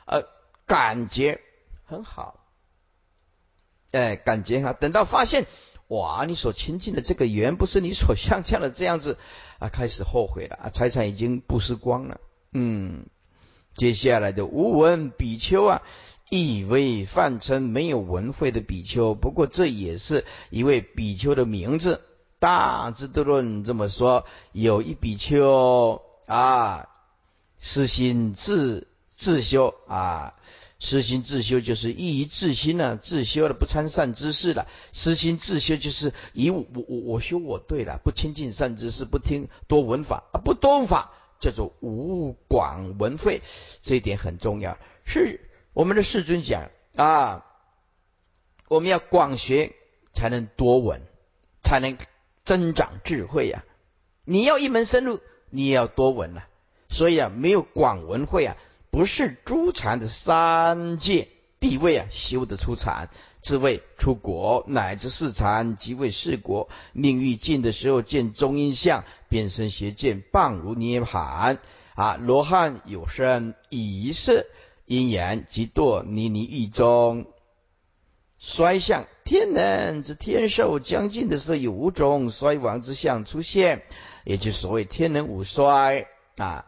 [0.05, 0.23] 呃，
[0.65, 1.41] 感觉
[1.85, 2.39] 很好，
[3.91, 4.73] 哎，感觉哈。
[4.73, 5.45] 等到发现，
[5.87, 9.17] 哇，你所亲近的这个缘不是你所想象的这样子，
[9.59, 12.19] 啊，开始后悔了啊， 财产已经布施光了。
[12.53, 13.07] 嗯，
[13.75, 15.81] 接下来的无闻比丘啊。
[16.33, 21.99] 亦为泛称没有文慧的比丘，不过这也是一位比丘的名字。
[22.39, 26.87] 大智度论这么说：有一比丘啊，
[27.59, 30.35] 私心自自修啊，
[30.83, 34.67] 私心自修就是意于自心呢，自修了不参善知识了。
[34.91, 43.43] 私心自修就是以我我我修我对了，不亲近善知识，不听多闻法啊，不多闻法叫做无广闻慧，
[43.83, 44.79] 这一点很重要。
[45.05, 45.39] 是。
[45.73, 47.45] 我们的世尊讲啊，
[48.67, 49.73] 我们要广学
[50.13, 51.03] 才能多闻，
[51.61, 51.95] 才能
[52.43, 53.63] 增长智慧呀。
[54.25, 55.19] 你要一门深入，
[55.51, 56.41] 你也要多闻呐。
[56.89, 58.57] 所以啊，没有广闻会啊，
[58.91, 63.09] 不是诸禅的三界地位啊，修得出禅，
[63.41, 66.69] 智慧出国，乃至四禅即为四国。
[66.91, 71.59] 命欲尽的时候，见中阴相，变身邪见，棒如涅盘
[71.95, 72.17] 啊。
[72.17, 74.45] 罗汉有身以色。
[74.87, 77.27] 因缘即堕泥泥狱中，
[78.37, 83.83] 衰相天人之天寿将尽的时候，有五种衰亡之相出现，
[84.25, 86.65] 也就所谓天人五衰啊。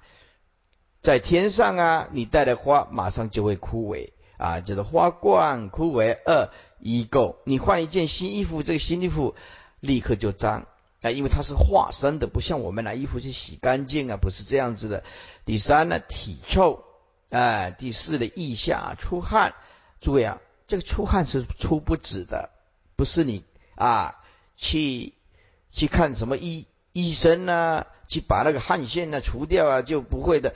[1.03, 6.17] 在天上啊，你带的花马上就会枯萎啊，就是花冠枯萎。
[6.25, 9.35] 二衣垢，你换一件新衣服，这个新衣服
[9.81, 10.65] 立刻就脏
[11.01, 15.03] 啊，因为它是化生的，不像我们拿衣服去洗干净啊，不是这样子的。
[15.43, 16.85] 第三呢，体臭。
[17.29, 19.55] 哎，第四的腋下出汗，
[19.99, 22.49] 诸位啊，这个出汗是出不止的，
[22.95, 23.43] 不是你
[23.75, 24.23] 啊
[24.55, 25.15] 去
[25.69, 30.53] 去看什么医医生呢，去把那个汗腺呢除掉啊，就不会的。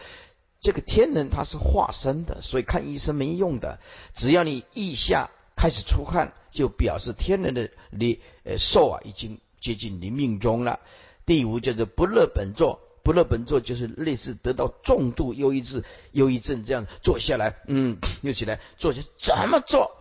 [0.60, 3.80] 这个天人他是化身的，所以看医生没用的。
[4.14, 10.80] 只要你腋下开始出汗，就表示天人的你呃寿啊已经接近你命中了。
[11.26, 19.96] 第五叫做不乐本座，不乐本座就是类似得到重度忧郁症、忧郁症这样坐下来，嗯，又起来坐下，怎么坐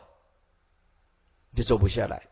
[1.54, 2.28] 就坐不下来。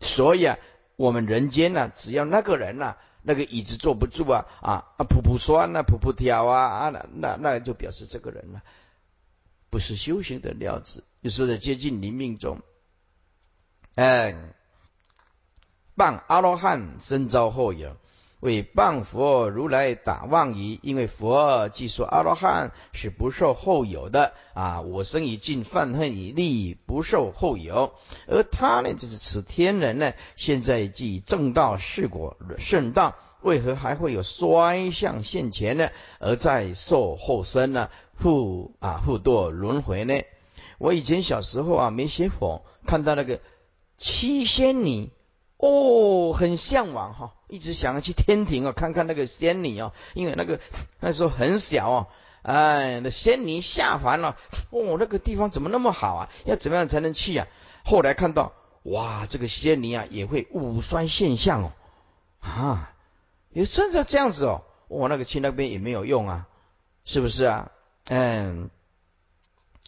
[0.00, 0.58] 所以啊，
[0.96, 8.62] 我们人间呢，只要那个人呐，那个椅子坐不住啊，啊啊，噗噗酸呐，噗噗跳啊啊，那那那就表示这个人呢，
[9.68, 12.60] 不是修行的料子，就是在接近临命中。
[13.96, 14.36] 哎，
[15.96, 17.96] 傍阿罗汉身遭祸有。
[18.46, 27.92] 为谤佛如来打妄语，因为佛既说阿罗汉是不受后有的啊，我生已尽，犯恨已立，不受后有。
[28.28, 35.90] 而他呢，就是此天人呢，现在既正道是果圣道，为何还会有衰相现前呢？
[36.20, 40.14] 而在受后生呢，复啊复堕轮回呢？
[40.78, 43.40] 我以前小时候啊，没学佛，看到那个
[43.98, 45.10] 七仙女。
[45.58, 50.60] 哦，很向往哈，一直想要去天庭啊， 看看那个仙女哦，因为那个
[51.00, 52.06] 那时候很小哦，
[52.42, 54.36] 哎，那仙女下凡了，
[54.70, 56.28] 哦，那个地方怎么那么好啊？
[56.44, 57.46] 要怎么样才能去啊？
[57.84, 61.72] 后来看到，哇，这个仙女啊也会五衰现象哦，
[62.40, 62.94] 啊，
[63.50, 66.46] 也真的这样子哦，我那个去那边也没有用啊，
[67.06, 67.70] 是不是啊？
[68.08, 68.68] 嗯，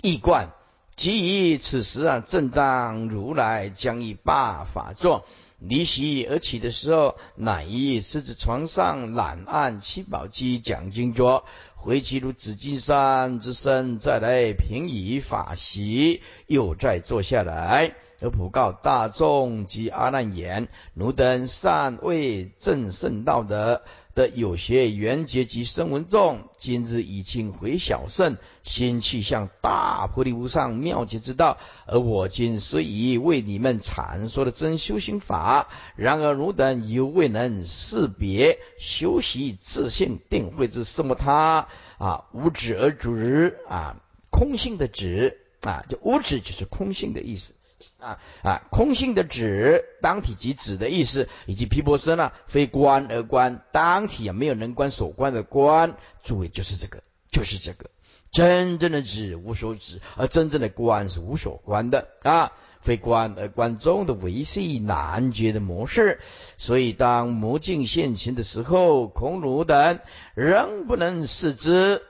[0.01, 0.49] 易观，
[0.97, 5.27] 即以此时啊，正当如来将以罢法座。
[5.59, 11.44] 离席而起的时候，乃以狮子床上懒按七宝机讲经桌，
[11.75, 23.83] 回其如紫金山之身，再来平以法席，又再坐下来，而普告大众及阿难言：奴等善为正圣道德。
[24.19, 31.57] 的有些缘结及声闻众，今日已经回小圣，心气向大菩提无上妙觉之道。
[31.87, 47.55] 而我今虽已为你们阐说了真修行法，然而汝等犹未能识别修习自性定慧之什么他啊，无止而止啊，空性的止啊，就无止就是空性的意思。
[47.99, 57.91] 啊啊，空性的指当体即指的意思，以及毗婆舍呢，非观而观，当体啊没有能观所观的观，诸位就是这个，就是这个，
[58.31, 66.21] 真正的指无所指，而真正的观是无所观的啊，非观而观中的维系难觉的模式，
[66.57, 70.01] 所以当魔镜现前的时候，孔儒等
[70.35, 72.03] 仍不能视之。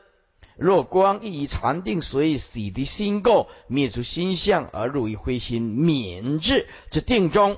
[0.59, 7.57] 若光亦以禅定所以洗涤心垢，灭除心相而入于灰心免智之定中，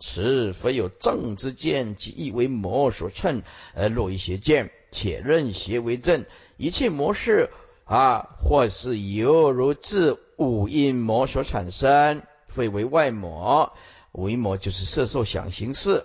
[0.00, 3.42] 此非有正之见，即亦为魔所称
[3.76, 6.26] 而落于邪见，且任邪为正。
[6.56, 7.50] 一切魔事
[7.84, 13.72] 啊，或是犹如自五阴魔所产生，非为外魔。
[14.10, 16.04] 五阴魔就是色受想行识。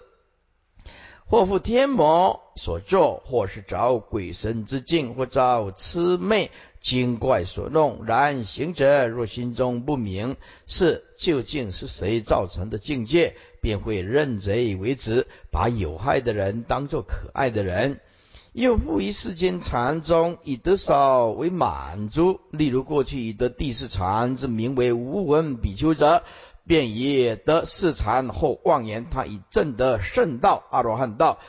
[1.25, 8.03] 或复天魔所作，或是遭鬼神之境，或遭魑魅精怪所弄。
[8.05, 17.99] 然行者若心中不明，是究竟是谁造成的境界，便会认贼为子，把有害的人当作可爱的人。
[18.53, 22.39] 又复于世间禅中，以得少为满足。
[22.51, 26.23] 例如过去以得第四禅之名为无闻比丘者。
[26.65, 31.39] 便以得四禅后妄言，他已证得圣道阿罗汉道，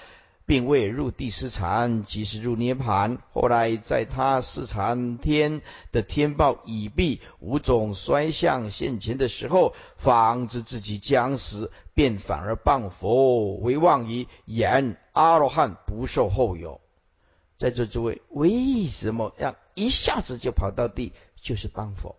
[0.49, 3.19] 并未入第四禅，即是入涅盘。
[3.35, 5.61] 后来在他四禅天
[5.93, 16.81] 的天报已毕，五种衰相现前的时候，方知自己将死，便反而谤佛为妄于言阿罗汉不受后有。
[17.59, 21.13] 在座诸位，为什么要一下子就跑到地？
[21.39, 22.17] 就是谤佛。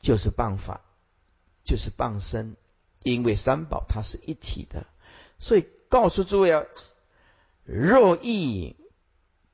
[0.00, 0.82] 就是谤法，
[1.64, 2.56] 就是谤身，
[3.02, 4.86] 因为三宝它是一体的，
[5.38, 6.64] 所以告诉诸位啊，
[7.64, 8.76] 若意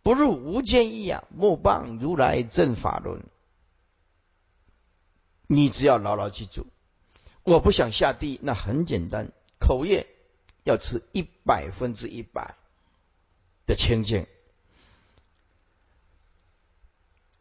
[0.03, 3.23] 不入无间意啊，莫谤如来正法轮。
[5.47, 6.66] 你只要牢牢记住，
[7.42, 10.07] 我不想下地，那很简单，口业
[10.62, 12.57] 要持一百分之一百
[13.66, 14.26] 的清净。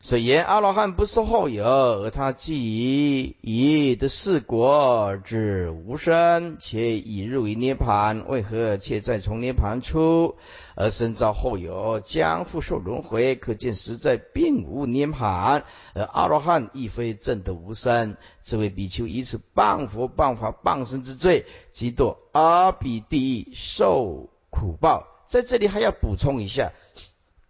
[0.02, 3.73] 所以言阿罗汉不受后有，而他既以
[4.04, 10.36] 得四国之无生，且已入于涅盘，为何却再从涅盘出
[10.76, 13.36] 而身遭后有，将复受轮回？
[13.36, 18.18] 可见实在并无涅盘，而阿罗汉亦非正得无生。
[18.42, 25.08] 这位比丘以此谤佛、谤法、谤身之罪，即堕阿鼻地狱受苦报。
[25.30, 26.74] 在这里还要补充一下，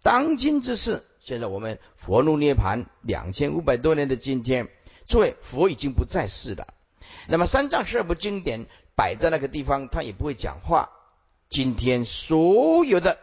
[0.04, 1.02] 当今之事。
[1.18, 4.68] 现在我们佛入涅盘两千五百多年的今天，
[5.06, 6.74] 诸位，佛已经不在世了。
[7.28, 10.90] 那么三藏十二部经典摆在那个地方，他也不会讲话。
[11.50, 13.18] 今天所有的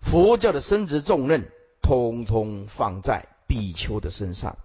[0.00, 4.56] 佛教的生殖重任，通通放在比丘的身上。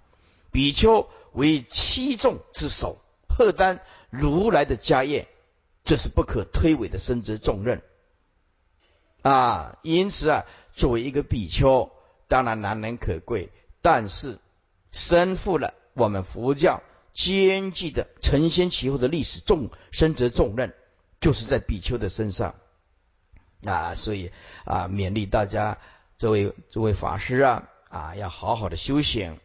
[0.52, 2.98] 比丘为七众之首，
[3.30, 5.28] 荷担如来的家业，
[5.86, 7.82] 这是不可推诿的生殖重任
[9.22, 9.78] 啊！
[9.84, 11.92] 因此啊，作为一个比丘，
[12.28, 13.52] 当然难能可贵，
[13.82, 14.40] 但是
[14.92, 16.82] 身负了我们佛教
[17.14, 20.74] 艰巨的承先启后的历史重深责重任，
[21.20, 22.56] 就是在比丘的身上
[23.64, 23.96] 啊！
[23.96, 24.32] 所以
[24.66, 25.80] 啊，勉励大家，
[26.18, 29.40] 这位这位法师啊啊，要好好的修行。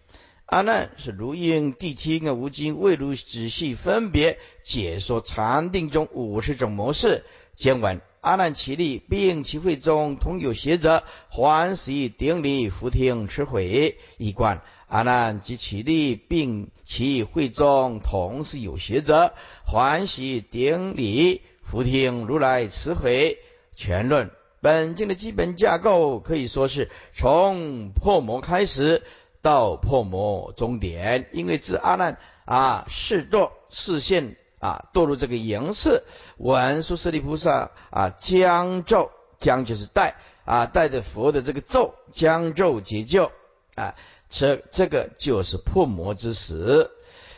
[0.44, 7.24] 阿难是如应谛听啊，无经未如仔细分别解说禅定中五十种模式。
[7.56, 14.62] 见闻阿难其力并其会中同有学者欢喜顶礼福听持悔一观。
[14.92, 19.32] 阿难及其力并其会中同是有学者
[19.64, 23.38] 欢喜顶礼福听如来慈悔
[23.74, 24.30] 全论。
[24.60, 29.02] 本经的基本架构可以说是从破魔开始。
[29.40, 36.04] 到破魔终点，因为自阿难啊，视堕视现啊，堕入这个营色，
[36.36, 40.14] 文殊师利菩萨啊，将咒将就是带
[40.44, 43.32] 啊，带着佛的这个咒，将咒解救
[43.74, 43.96] 啊，
[44.32, 46.90] 这这个就是破魔之时。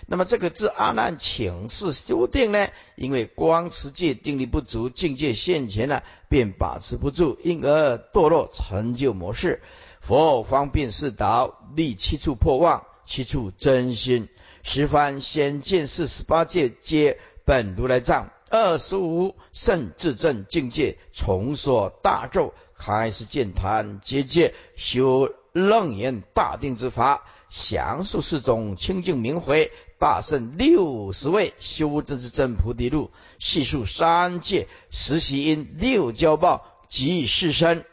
[0.07, 9.61] 那么这个自阿难请示修定呢，因为光持戒定力不足，境界现前呢，便把持不住，因而堕落成就模式。
[10.01, 14.29] 佛方便示导，立七处破妄，七处真心。
[14.63, 18.31] 十番先见四十八界，皆本如来藏。
[18.51, 37.85] 二十五圣至正境界，重说大咒，开始见谈结界，修楞严大定之法，详述四种清净明慧大圣六十位修真之真菩提路，细数三界实习因六交报及世身。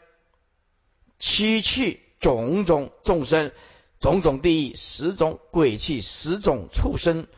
[1.20, 3.52] 七去种种众生，
[4.00, 7.28] 种种地狱，十种鬼气，十种畜生，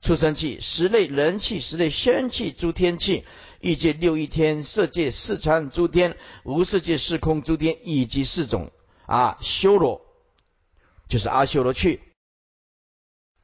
[0.00, 3.24] 畜生气，十类人气，十类仙气，诸天气，
[3.60, 8.72] 欲界六一天，色界四禅诸天，无色界四空诸天，以及四种
[9.06, 10.00] 啊修罗，
[11.08, 12.00] 就是阿修罗去。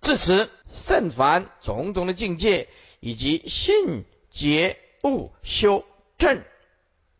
[0.01, 2.69] 至此圣凡种种的境界，
[3.01, 5.85] 以及信觉悟修
[6.17, 6.43] 正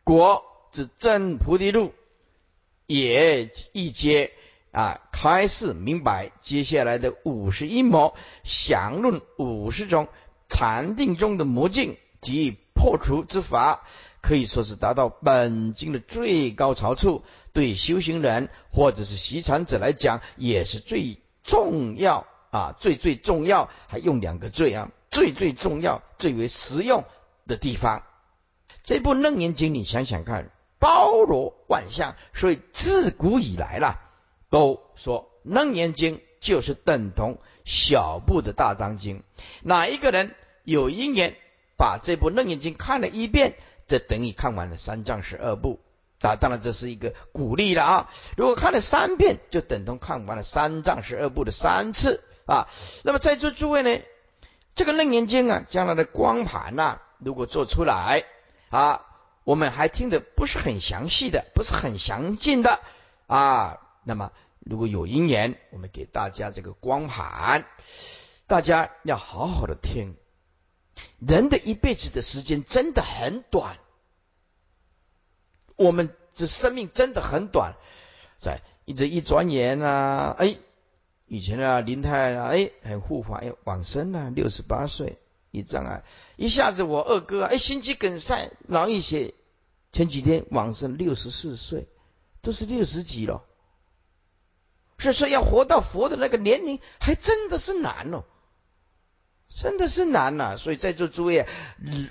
[0.03, 1.93] 果之正菩提路。
[2.87, 4.33] 也一接
[4.71, 10.09] 啊，开示明白接下来的五十一魔，详论五十种
[10.49, 13.87] 禅定中的魔境及破除之法，
[14.21, 17.23] 可以说是达到本经的最高潮处。
[17.53, 27.03] 对修行人或者是习禅者来讲，也是最重要啊，最最重要，还用两个最啊，最最重要、最为实用
[27.47, 28.03] 的地方。
[28.83, 30.51] 这部楞严经，你想想看。
[30.79, 33.99] 包罗万象，所以自古以来啦，
[34.49, 39.21] 都说《楞严经》就是等同小部的大藏经。
[39.61, 41.35] 哪一个人有因缘
[41.77, 43.57] 把这部《楞严经》看了一遍，
[43.87, 45.79] 这等于看完了三藏十二部。
[46.21, 48.09] 啊，当然这是一个鼓励了啊。
[48.37, 52.67] 如果看了三遍，就等同看完了三藏十二部的三次啊。
[53.03, 54.03] 那么在座诸位呢，
[54.75, 58.23] 这个《楞严经》啊，将来的光盘呐，如果做出来
[58.69, 59.05] 啊。
[59.43, 62.79] 我们还听的不是很详细的，不是很详尽的
[63.25, 63.79] 啊。
[64.03, 67.65] 那么如果有因缘，我们给大家这个光盘，
[68.45, 70.15] 大家要好好的听。
[71.19, 73.77] 人的一辈子的时间真的很短，
[75.75, 77.75] 我们这生命真的很短，
[78.39, 80.57] 在一这一转眼啊，哎，
[81.27, 85.17] 以前啊林太啊，哎很护法，哎往生了，六十八岁。
[85.53, 86.05] 一障碍，
[86.37, 89.33] 一下子我二哥哎心肌梗塞脑溢血，
[89.91, 91.89] 前几天往生六十四岁，
[92.41, 93.43] 都是六十几了。
[94.97, 98.23] 是说要活到佛的那个年龄，还真的是难哦，
[99.55, 100.57] 真的是难呐。
[100.57, 101.47] 所以在座诸位，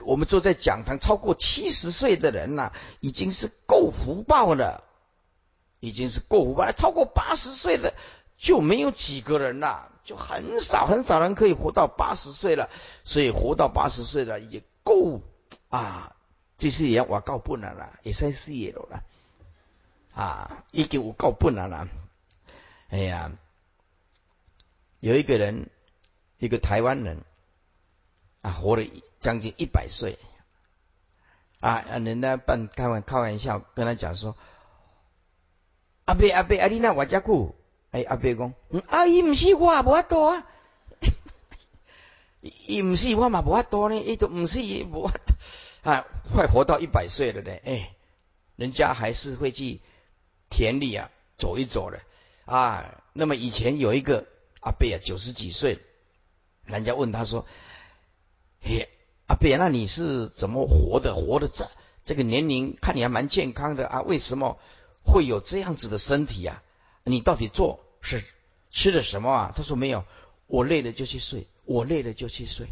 [0.04, 4.84] 我们坐在讲堂超过七十岁的人呐，已经是够福报了，
[5.80, 6.72] 已经是够福报了。
[6.72, 7.94] 超过八十岁的。
[8.42, 12.70] 就没有几个人了，就很少很少人可以活到八十岁了，
[13.04, 15.20] 所以活到八十岁了也够
[15.68, 16.16] 啊！
[16.56, 19.02] 这些也我够不能了，也算事业了
[20.14, 20.64] 啊！
[20.72, 21.86] 已经我够不能了。
[22.88, 23.30] 哎呀，
[25.00, 25.68] 有一个人，
[26.38, 27.22] 一个台湾人
[28.42, 28.84] 啊，活了
[29.20, 30.18] 将近一百岁
[31.60, 31.84] 啊！
[31.98, 34.36] 人家半开玩开玩笑跟他讲说
[36.06, 37.54] ：“阿贝阿贝阿丽娜瓦加库。”
[37.92, 38.54] 哎，阿伯讲，
[38.86, 40.46] 阿姨唔是我，无法度啊，
[42.40, 45.34] 伊唔是我嘛，无法度呢，伊都唔是无法度
[45.90, 47.96] 啊，快活到一百岁了呢，哎，
[48.54, 49.80] 人家还是会去
[50.50, 52.00] 田里啊走一走的
[52.44, 53.02] 啊。
[53.12, 54.24] 那么以前有一个
[54.60, 55.80] 阿伯啊，九十几岁，
[56.64, 57.44] 人家问他说
[58.60, 58.88] ：“嘿，
[59.26, 61.14] 阿伯，那你是怎么活的？
[61.14, 61.70] 活的这
[62.04, 64.58] 这个年龄，看你还蛮健康的啊，为什么
[65.04, 66.62] 会有这样子的身体啊？
[67.04, 68.22] 你到底做是
[68.70, 70.04] 吃的什么啊？”他说：“没有，
[70.46, 72.68] 我累了就去睡，我累了就去睡，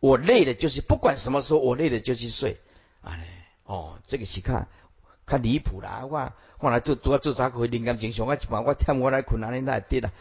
[0.00, 2.58] 我累了就是不管什么时候，我累了就去睡。”
[3.02, 3.24] 啊嘞，
[3.64, 4.68] 哦，这个是看。
[5.26, 6.04] 看离谱啦！
[6.04, 8.26] 我我来做做做早课，灵感正常。
[8.26, 10.12] 我一般我忝我来困，安尼来得啦。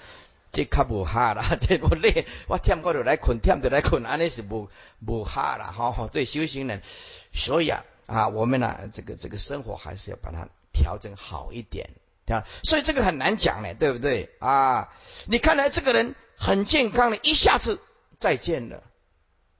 [0.53, 4.69] 这较无哈啦， 这我累，我忝过就来困，忝就来困，安尼是无
[5.05, 5.71] 无哈啦。
[5.71, 6.81] 好好，这修行人，
[7.33, 11.89] 所以啊啊，我们呢，这个这个生活还是要把它调整好一点，
[12.25, 12.45] 对吧？
[12.63, 14.93] 所以这个很难讲呢，对不对啊？
[15.25, 17.81] 你看来这个人很健康的，一下子
[18.19, 18.83] 再见了，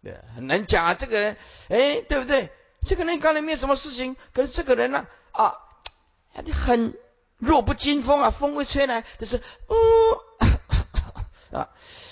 [0.03, 0.93] 对，很难讲啊。
[0.93, 1.37] 这个人，
[1.69, 2.51] 哎，对不对？
[2.85, 5.07] 这个人刚才没有什么事情，可是这个人呢？
[5.31, 5.55] 啊，
[6.53, 6.93] 很
[7.37, 9.37] 弱不禁风啊，风一吹来就是，
[9.67, 9.75] 哦，
[11.53, 11.69] 啊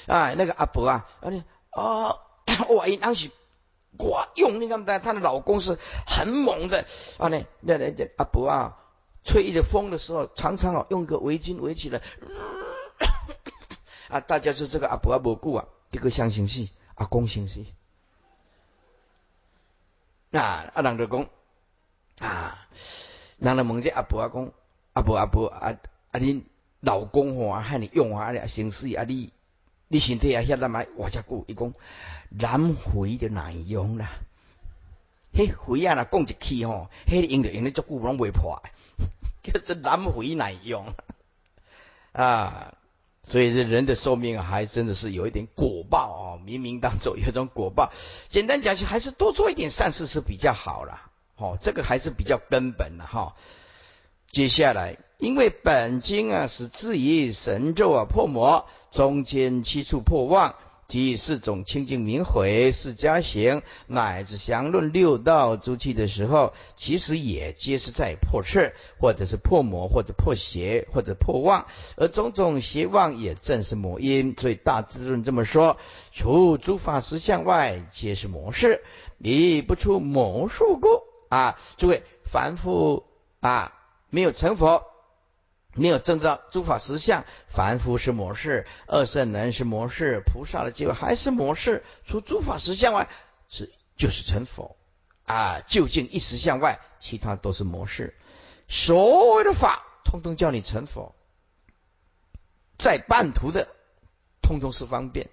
[0.07, 2.19] 啊，那个阿伯啊，啊你哦，
[2.75, 3.31] 哇，当时
[3.97, 5.77] 哇用那个她的老公是
[6.07, 6.85] 很猛的
[7.17, 8.77] 啊，那那那阿伯啊，
[9.23, 12.01] 吹着风的时候，常常啊用一个围巾围起来，
[14.09, 17.73] 啊，大家说这个阿伯阿伯顾啊，这个相信是阿公信息，
[20.31, 21.27] 啊，阿郎就讲
[22.19, 22.67] 啊。
[23.37, 24.53] 人来问这阿婆阿公，
[24.93, 25.73] 阿婆阿婆啊
[26.11, 26.19] 啊！
[26.19, 26.45] 你
[26.81, 29.31] 老公吼啊，喊你用啊，你生死啊，你
[29.87, 31.73] 你身体啊，遐那么我只句，伊讲
[32.29, 34.09] 南回的难用啦。
[35.33, 38.61] 迄回啊，若讲一气吼，迄用着用咧足久拢袂破，
[39.43, 40.93] 叫做南回难用
[42.11, 42.73] 啊。
[43.23, 47.91] 所以这人的寿命还真的是有一点果报啊，冥冥当中有一种果报。
[48.29, 51.11] 简单讲起，还是多做一点善事是比较好啦。
[51.35, 53.35] 哦，这个还是比较根本的哈。
[54.31, 60.55] 接下来，因为本经啊是质疑神咒啊破魔，中间七处破妄，
[60.87, 71.67] 即四种清净明毁、四加行，乃至详论六道诸气的时候，其实也皆是在破事，或者是破魔，或者破邪，或者破妄。
[71.97, 74.35] 而种种邪妄也正是魔因。
[74.35, 75.77] 所以大智论这么说：
[76.11, 78.83] 除诸法实相外，皆是魔事，
[79.19, 81.03] 离不出魔术故。
[81.29, 83.05] 啊，诸位凡夫
[83.39, 83.71] 啊，
[84.09, 84.83] 没有成佛，
[85.73, 91.83] 没有证到诸法实相，凡夫是模式，二圣人是模式，菩萨的机会还是模式。
[92.05, 93.07] 除诸法实相外，
[93.47, 94.75] 是就是成佛
[95.25, 95.61] 啊。
[95.65, 98.15] 究竟一实相外，其他都是模式。
[98.67, 101.15] 所有的法，通通叫你成佛，
[102.77, 103.67] 在半途的，
[104.41, 105.29] 通通是方便。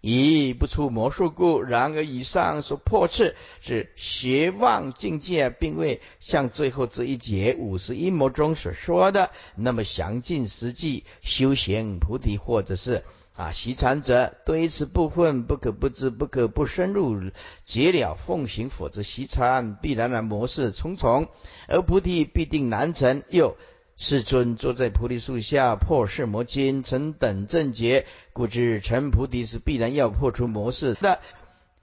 [0.00, 11.04] 以不出魔术故，然而以上所破斥是邪妄境界，并未像最后这一节五十一魔中所说的那么详尽实际。
[11.22, 13.04] 修行菩提或者是
[13.36, 17.30] 啊习禅者，对此部分不可不知，不可不深入
[17.64, 21.28] 解了奉行，否则习禅必然的模式重重，
[21.68, 23.22] 而菩提必定难成。
[23.28, 23.56] 又。
[24.02, 31.18] 世尊坐在菩提树下破世魔经，成等正觉，故知成菩提是必然要破除魔事的。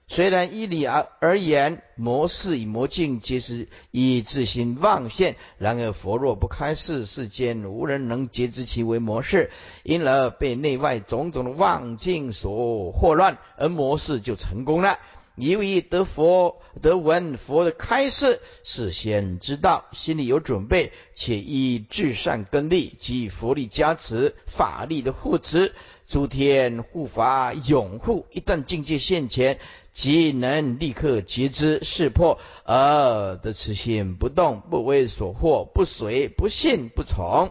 [0.08, 9.52] 虽然依理而而言，魔事与魔境皆是以自心妄现，然而佛若不开示，世间无人能觉知其为魔事，
[9.84, 14.98] 因而被内外种种的妄境所惑乱，而魔事就成功了。
[15.38, 25.74] 由于得佛得闻佛的开示，事先知道，心里有准备，且以至善根力及佛力加持、法力的护持，
[26.06, 29.60] 诸天护法拥护，一旦境界现前，
[29.92, 37.50] 即能立刻觉知识破，而得此心不动，不为所惑，不随不信不从。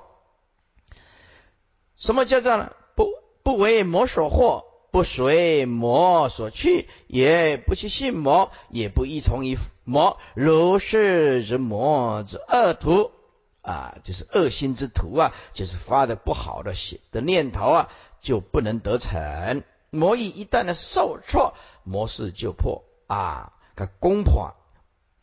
[1.95, 3.09] 什么叫做不
[3.43, 4.65] 不为魔所惑？
[4.89, 13.11] 不随魔所去，也不去信魔，也不依从于魔，如是之魔之恶徒
[13.61, 16.73] 啊，就是恶心之徒啊，就是发的不好的
[17.11, 17.89] 的念头啊，
[18.21, 19.63] 就不能得逞。
[19.89, 24.53] 魔意一旦呢受挫，魔事就破啊，个攻破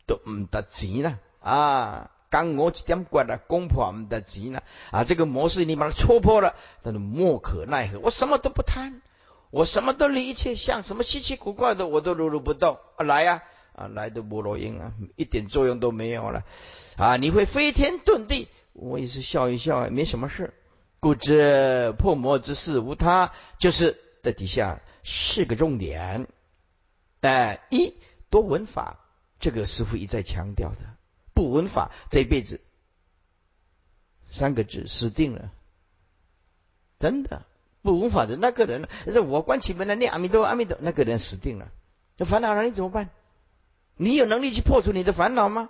[0.05, 9.01] 都唔得钱了啊，刚我一点怪了，攻破唔得钱了啊，这个模式你把它戳破了，但是莫可奈何，我什么都不贪。
[9.55, 13.05] 我什么都理解，像什么稀奇古怪的，我都如如不动啊！
[13.05, 13.41] 来呀，
[13.71, 16.43] 啊来的菠萝音啊，一点作用都没有了
[16.97, 17.15] 啊！
[17.15, 20.53] 你会飞天遁地，我也是笑一笑，没什么事
[20.99, 26.27] 故知破魔之事无他，就是在底下四个重点。
[27.21, 27.95] 哎，一
[28.29, 28.99] 多闻法，
[29.39, 30.79] 这个师傅一再强调的，
[31.33, 32.59] 不闻法这一辈子
[34.29, 35.49] 三个字死定了，
[36.99, 37.45] 真的
[37.85, 41.67] 不闻法的那个人，是我关起门来念阿弥陀阿弥陀，那个人死定了。
[42.17, 43.11] 那烦恼了你怎么办？
[43.95, 45.69] 你有能力去破除你的烦恼吗？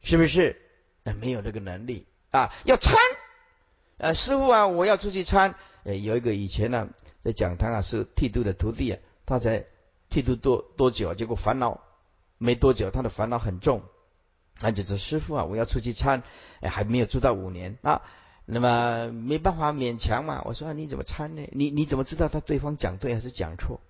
[0.00, 0.62] 是不是？
[1.20, 2.52] 没有这个能力啊！
[2.64, 2.96] 要参，
[3.98, 5.56] 呃，师傅啊，我要出去参。
[5.82, 6.88] 呃，有一个以前呢，
[7.20, 9.66] 在讲堂啊是剃度的徒弟啊，他才
[10.08, 11.82] 剃度多多久，啊结果烦恼
[12.38, 13.82] 没多久，他的烦恼很重。
[14.60, 16.22] 那就说师傅啊，我要出去参，
[16.62, 18.02] 还没有做到五年啊，
[18.46, 20.42] 那么没办法勉强嘛。
[20.44, 21.48] 我说你怎么参呢？
[21.52, 23.80] 你你怎么知道他对方讲对还是讲错？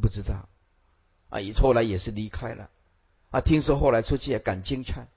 [0.00, 0.48] 不知道
[1.28, 2.70] 啊，也后来也是离开了
[3.30, 3.40] 啊。
[3.40, 5.08] 听说后来出去也赶经劝。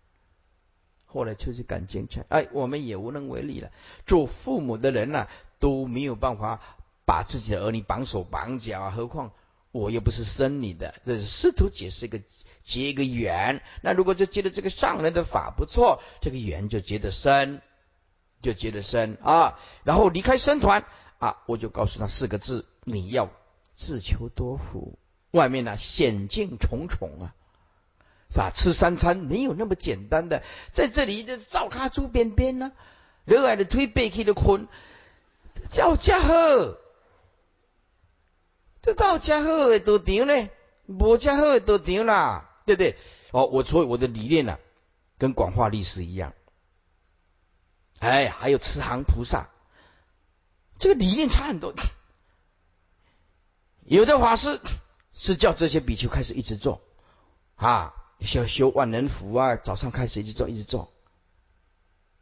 [1.06, 3.70] 后来出去赶经劝，哎，我们也无能为力了。
[4.08, 5.28] 做父母的人呢，
[5.60, 6.60] 都没有办法
[7.06, 9.32] 把自己的儿女绑手绑脚啊，何况
[9.74, 10.96] 我又不是生你的。
[11.04, 12.22] 这是试图解释一个
[12.64, 13.62] 结一个缘。
[13.82, 17.62] 那如果就觉得这个上人的法不错，这个缘就结得深，
[18.42, 19.60] 就结得深啊。
[19.84, 20.86] 然后离开僧团
[21.18, 23.30] 啊，我就告诉他四个字：你要
[23.76, 24.98] 自求多福。
[25.32, 27.36] 外面呢险境重重啊。
[28.30, 28.50] 是吧？
[28.50, 32.72] 吃三餐没有那么简单的，在这里的照卡猪边边呢，
[33.26, 34.68] 热爱的推背去的困，
[35.70, 36.80] 叫家伙，
[38.84, 40.50] 这到家伙的多长呢？
[40.86, 42.98] 无家伙的多长啦，对不对？
[43.32, 44.60] 哦，我所以我的理念呢，
[45.18, 46.34] 跟广化历史一样，
[47.98, 49.50] 哎，还有慈航菩萨，
[50.78, 51.74] 这个理念差很多。
[53.86, 54.60] 有的法师
[55.14, 56.82] 是叫这些比丘开始一直做
[57.56, 57.96] 啊。
[58.20, 60.94] 修修万能符啊，早上开始一直做，一直做，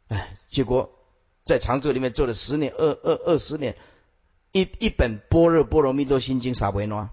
[0.08, 0.98] 哎，结果
[1.44, 3.76] 在常州里面做了十年、二二二十年，
[4.52, 7.10] 一一本《般若波罗蜜多心经》啥为呢？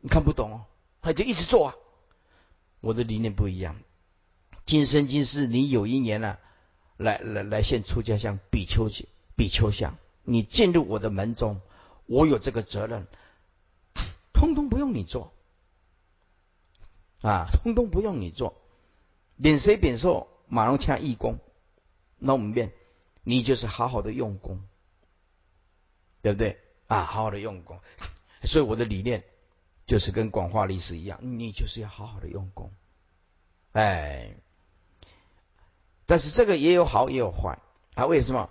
[0.00, 0.64] 你看不懂哦，
[1.00, 1.74] 他就一直做啊。
[2.80, 3.80] 我的理念不一样，
[4.64, 6.38] 今生今世你有一年呢，
[6.96, 8.88] 来来来现出家相、比丘
[9.36, 11.60] 比丘相，你进入我的门中，
[12.06, 13.06] 我有这个责任，
[14.32, 15.32] 通通不用你做。
[17.22, 18.54] 啊，通通不用你做，
[19.36, 21.38] 免谁免受，马龙枪义工，
[22.18, 22.72] 那我们便，
[23.22, 24.64] 你就是好好的用功，
[26.22, 26.58] 对不对？
[26.86, 27.80] 啊，好好的用功，
[28.44, 29.24] 所以我的理念
[29.86, 32.72] 就是跟广化历史一样，你就是要好好的用功，
[33.72, 34.34] 哎，
[36.06, 37.58] 但是这个也有好也有坏
[37.94, 38.48] 啊，为什么？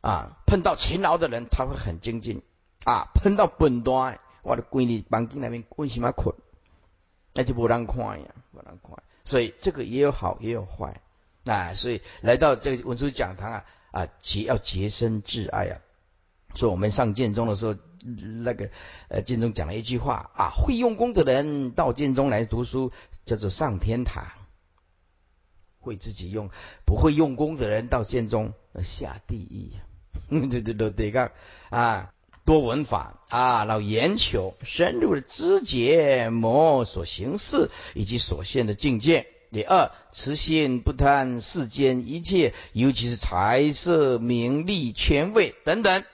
[0.00, 2.42] 啊，碰到勤劳的人他会很精进
[2.84, 6.34] 啊，碰到笨蛋，我的闺女房间那边为什么困？
[7.32, 9.02] 那就不让看呀，不让看。
[9.24, 11.00] 所以这个也有好也有坏
[11.46, 11.72] 啊。
[11.72, 15.80] 所以来到这个文殊讲堂啊啊，结要洁身自爱啊。
[16.54, 17.74] 所以我们上剑中的时候，
[18.42, 18.70] 那个
[19.08, 22.92] 呃剑中讲了一句话啊：会用功的人到剑中来读书，
[23.24, 24.24] 叫做上天堂；
[25.80, 26.50] 会自己用，
[26.84, 28.52] 不会用功的人到剑中
[28.82, 29.72] 下地狱。
[30.50, 31.32] 对对对对个
[31.70, 32.10] 啊。
[32.46, 39.26] 多闻法啊，然后研求深入的知觉魔所行事以及所现的境界。
[39.50, 46.04] 第二，慈心不贪世间一切，尤其是财色名利权位等等。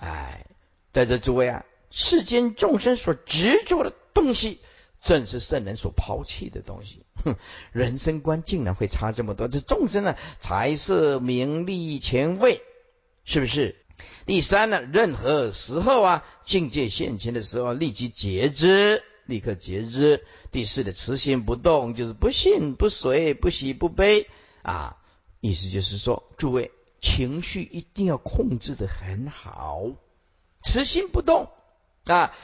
[0.00, 0.46] 哎，
[0.92, 4.60] 在这诸位啊，世间众生所执着的东西，
[5.00, 7.04] 正是圣人所抛弃的东西。
[7.22, 7.36] 哼，
[7.72, 9.46] 人生观竟然会差这么多。
[9.46, 12.62] 这众生呢，财色名利权位，
[13.24, 13.76] 是不是？
[14.24, 20.24] 第三呢，任何时候啊，境界现前的时候，立即截之，立刻截之。
[20.50, 24.26] 第四的慈心不动，就是不信不随不喜不悲
[24.62, 24.96] 啊，
[25.40, 26.70] 意思就是说，诸位
[27.00, 29.82] 情绪一定要控制的很好，
[30.62, 31.48] 持心不动
[32.04, 32.34] 啊，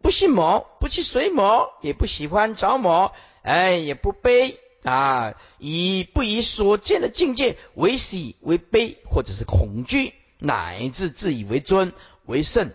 [0.00, 10.14] 不信魔，不去随魔，也不喜欢着魔，哎，也不悲啊，以不以所见的境界为喜为悲，或者是恐惧。
[10.44, 11.92] 乃至自以为尊
[12.26, 12.72] 为圣。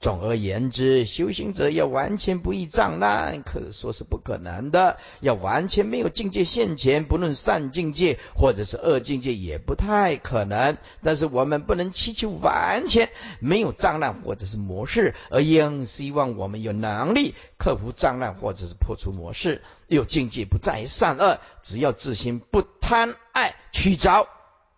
[0.00, 4.96] 总而言之，修行者要完全不易障难，可说是不可能的。
[5.18, 10.76] 要完全没有境界现前，不论善境界或者是恶境界，也不太可能。
[11.02, 19.62] 但是我们不能祈求完全没有障碍或者是模式，而应希望我们有能力克服障碍或者是破除模式。
[19.88, 24.28] 有境界不在于善恶，只要自心不贪爱取着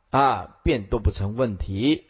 [0.09, 2.07] 啊，便都不成问题。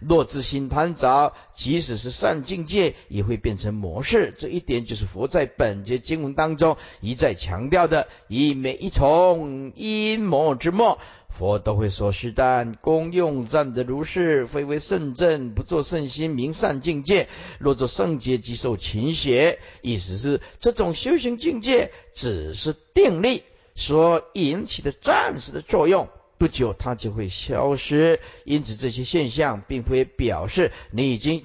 [0.00, 4.34] 若自心贪着，即使是善境界，也会变成模式。
[4.36, 17.28] 这一点就是佛在本节经文当中一再强调的：以每一重阴魔之末，佛都会说：是但功用暂得如是，非为圣正，不作圣心，明善境界。
[17.58, 19.58] 若作圣洁，即受勤邪。
[19.82, 23.42] 意思是，这种修行境界只是定力
[23.74, 26.08] 所引起的暂时的作用，
[26.44, 28.20] 不久它就会消失。
[28.44, 31.42] 因此，这些现象并非表示你已经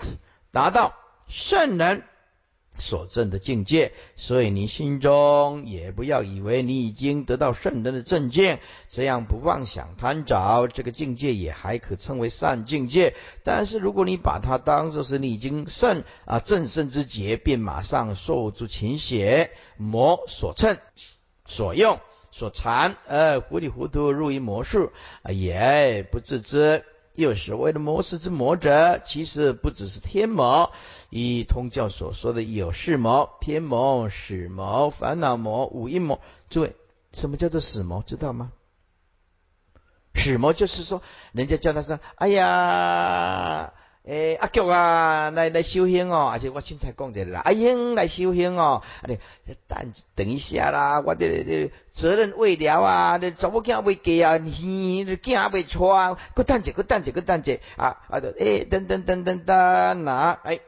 [0.51, 0.93] 达到
[1.29, 2.03] 圣人。
[2.81, 13.15] 所证的境界，所以你心中也不要以为你已经得到圣人的正见，这样不妄想贪着，这个境界也还可称为善境界。
[13.43, 20.77] 但是如果你把它当作是你已经圣啊正圣之劫，便马上受诸情邪魔所称、
[21.47, 21.99] 所用、
[22.39, 24.93] 所缠，呃糊里糊涂入于魔术，
[25.29, 26.85] 也不自知。
[27.13, 30.71] 有时为了魔事之魔者，其实不只是天魔。
[31.09, 36.77] 以通教所说的有事魔、天魔、使魔、烦恼魔、五阴魔，诸位，
[37.11, 38.01] 什么叫做死魔？
[38.03, 38.53] 知道吗？
[40.13, 41.01] 使魔就是说，
[41.33, 43.73] 人家叫他说：“哎呀，
[44.03, 48.81] 诶，阿菊啊，来来修行哦。”而且我凊彩讲者啦，阿英来修行哦。
[49.07, 49.19] 你
[49.67, 54.37] 等等一下啦，我的责任未了啊，你查某囝未嫁啊？
[54.37, 54.51] 你
[55.17, 56.17] 惊未错啊？
[56.35, 58.19] 个等者，个等者，个等者啊啊！
[58.37, 60.59] 诶，等等等等等，那哎。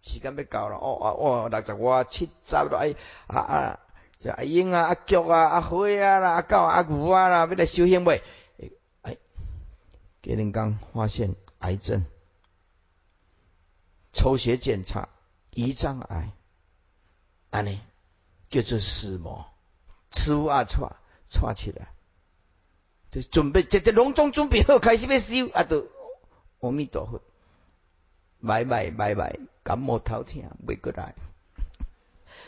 [0.00, 2.94] 时间要到了，哦哦哦，六十外七十了，哎
[3.26, 3.78] 啊啊，
[4.20, 8.22] 这阿英啊、阿菊啊、阿花啊啦、阿狗、阿牛啊啦，要来修行未？
[9.02, 9.16] 哎，
[10.22, 12.06] 给人刚发现癌症，
[14.12, 15.08] 抽血检查
[15.52, 16.30] 胰脏癌，
[17.50, 17.80] 安尼
[18.50, 19.46] 叫做死魔，
[20.10, 20.96] 吃啊错
[21.28, 21.88] 错起来，
[23.10, 25.86] 就准备这这隆重准备好开始要修，啊，都
[26.60, 27.22] 阿弥陀佛。
[28.40, 31.14] 拜拜拜拜，感冒头痛，未过来，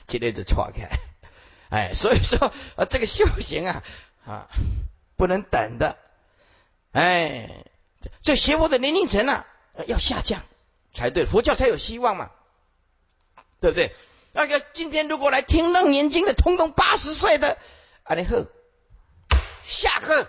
[0.06, 0.88] 这类就错开。
[1.68, 3.82] 哎，所以说啊，这个修行啊
[4.24, 4.48] 啊，
[5.16, 5.98] 不能等的。
[6.92, 7.64] 哎，
[8.22, 9.46] 这邪佛的年龄层啊
[9.88, 10.42] 要下降
[10.93, 12.30] 才对，佛教才有希望嘛，
[13.61, 13.95] 对不对？
[14.32, 17.59] 那个今天如果来听楞严经的，通通八十岁的，
[18.05, 18.36] 阿弥好，
[19.64, 20.28] 下课，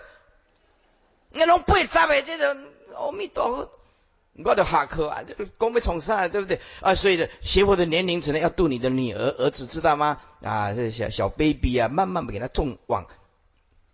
[1.30, 2.64] 那种八十的这种
[2.96, 3.78] 阿弥陀佛。
[4.44, 6.94] 我的下课啊，这个公被宠上，对不对啊？
[6.94, 10.22] 所以呢，学佛的年龄层呢，要度你的女儿、儿子，知道吗？
[10.42, 13.06] 啊，这小小 baby 啊，慢慢给他种往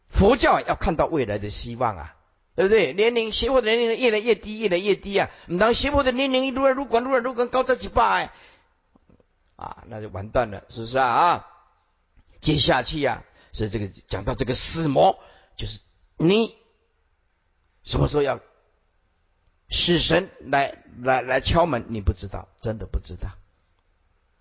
[0.08, 2.14] 佛教要看到未来的希望啊，
[2.58, 2.92] 对不对？
[2.92, 5.30] 年龄邪佛的年龄越来越低，越来越低啊！
[5.60, 8.32] 当邪佛的年龄如来如管如来如管高这几百，
[9.54, 11.06] 啊，那就完蛋了，是不是啊？
[11.06, 11.46] 啊，
[12.40, 15.20] 接下去呀啊，是这个讲到这个死魔，
[15.56, 15.78] 就是
[16.16, 16.56] 你
[17.84, 18.40] 什么时候要？
[19.70, 23.28] 死神来来来敲门，你不知道，真的不知道。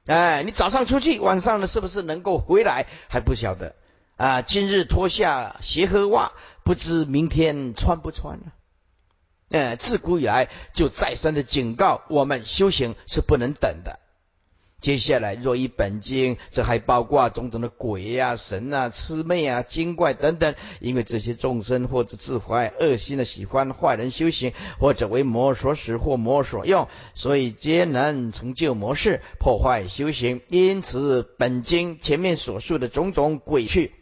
[0.08, 3.76] 哎，你早上出去，晚上呢是不是能够回来还不晓得
[4.16, 4.42] 啊？
[4.42, 6.32] 今日脱下鞋和袜，
[6.68, 8.52] 不知明天穿不穿呢？
[9.52, 14.00] 哎，自古以来就再三的警告我们，修行是不能等的。
[14.82, 20.56] 接下来，若以本经，这还包括种种的鬼呀、神啊、魑魅啊、精怪等等。
[20.82, 30.42] 因为这些众生或者自怀恶心的喜欢坏人修行，或者为魔所使或魔所用，所以皆能成就魔事，破坏修行。
[30.50, 33.94] 因此，本经前面所述的种种鬼趣。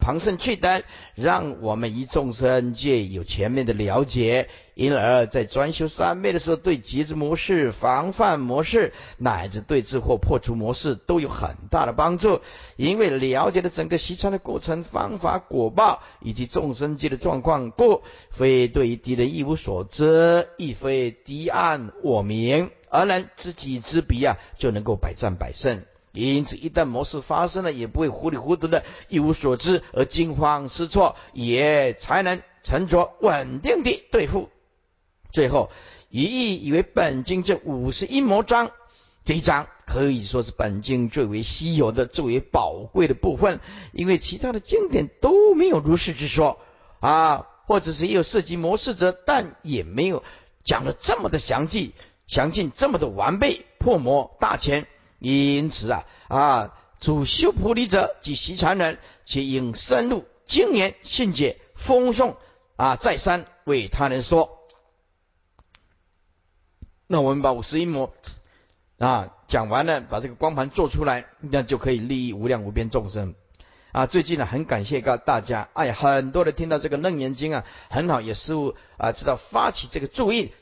[0.00, 0.82] 旁胜去单，
[1.14, 12.40] 让我们一众生皆有全面的了解，因而，在专修三昧的时候，对节制模式、防范模式，乃至对治或破除模式，都有很大的帮助。
[12.76, 25.82] 因为了解了整个习禅的过程、方法、果报以及众生界的状况，故非对于敌人一无所知，亦非敌暗我明，而能知己知彼啊，就能够百战百胜。
[26.12, 34.48] 因此，一旦模式发生了，也不会糊里糊涂的一无所知而惊慌失措，也才能沉着稳定地对付。
[35.32, 35.70] 最后，
[36.08, 38.72] 一意以为本经这五十一魔章
[39.24, 43.60] 这一章可以说是本经最为稀有的、最为宝贵的部分，
[43.92, 46.58] 因为其他的经典都没有如是之说
[46.98, 50.24] 啊，或者是也有涉及模式者，但也没有
[50.64, 51.94] 讲的这么的详细、
[52.26, 54.88] 详尽、这么的完备破魔大全。
[55.20, 62.36] 因此啊啊，主修菩提者及习禅人，且应深入经言信解风诵
[62.76, 64.58] 啊，再三为他人说。
[67.06, 68.14] 那我们把五十一魔
[68.98, 73.34] 啊讲完了，把这个光盘做出来，那就可以利益无量无边众生
[73.92, 74.06] 啊。
[74.06, 80.52] 最近呢，很感谢告大家，哎，很多人听到这个楞严经啊，很好，也师傅啊知道发起这个注意，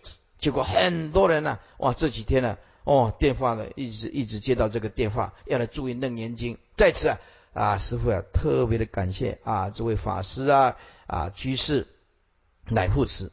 [0.40, 2.58] 结果很多人呢，哇，这几天呢。
[2.88, 6.56] 哦，电话呢，一直一直接到这个电话，要来注意楞严经。
[6.74, 7.18] 在此啊，
[7.52, 10.74] 啊，师傅啊，特别的感谢啊，诸位法师啊，
[11.06, 11.86] 啊，居士
[12.66, 13.30] 来复此。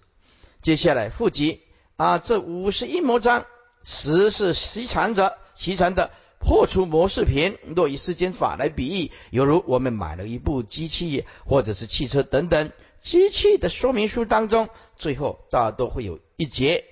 [0.61, 1.61] 接下来复及
[1.95, 3.45] 啊，这五十一魔章，
[3.81, 7.57] 十是习禅者，习禅的破除模式品。
[7.77, 16.83] 若以世间法来比喻，犹如我们买了一部机器或者是汽车等等，机器的说明书当中，最后大都会有一节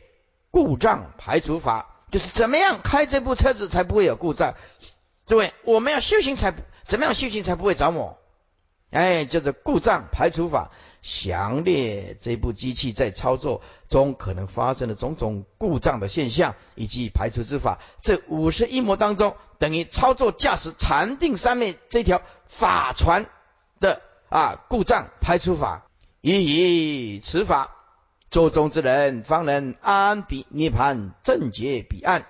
[0.50, 1.90] 故障排除法。
[2.14, 4.54] 就是怎么样开这部车子才不会有故障？
[5.26, 6.54] 诸位，我们要修行才
[6.84, 8.20] 怎么样修行才不会着魔？
[8.92, 10.70] 哎，叫做故障排除法，
[11.02, 17.80] 详列这部机器在操作中可能发生的种种故障的现象以及排除之法。
[18.04, 23.26] 这五十一模当中，等于操作驾驶禅定上面这条法船
[23.80, 25.88] 的啊故障排除法，
[26.22, 27.76] 以此法。
[28.34, 32.26] 做中之人方能安敌涅盘正觉彼岸。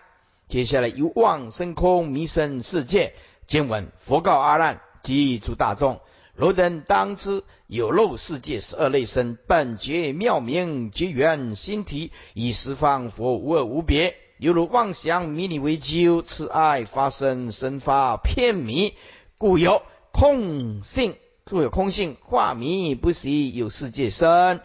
[0.50, 3.14] 接下来由望生空迷生世界。
[3.48, 6.02] 经文佛告阿难及诸大众：
[6.36, 14.18] 汝等当知有漏世界十二类生，本觉妙明觉缘心体，以十方佛无二无别。
[14.40, 18.94] 犹如妄想迷你为究，此爱发生生发偏迷，
[19.38, 19.82] 故有
[20.12, 24.60] 空性，故有空性化迷不习有世界生。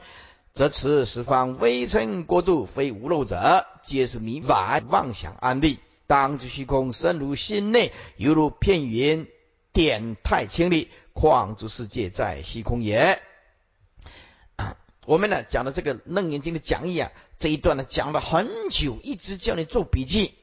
[0.59, 5.79] 则此十方微尘国度非无漏者，皆是迷妄妄想安立。
[6.09, 9.29] 当知虚空深如心内，犹如片云，
[9.73, 13.23] 点太清丽，况诸世界在虚空也。
[14.57, 20.35] 啊，我们呢讲的这个《楞严经》的讲义啊，这一段呢讲了很久，一直叫你做笔记，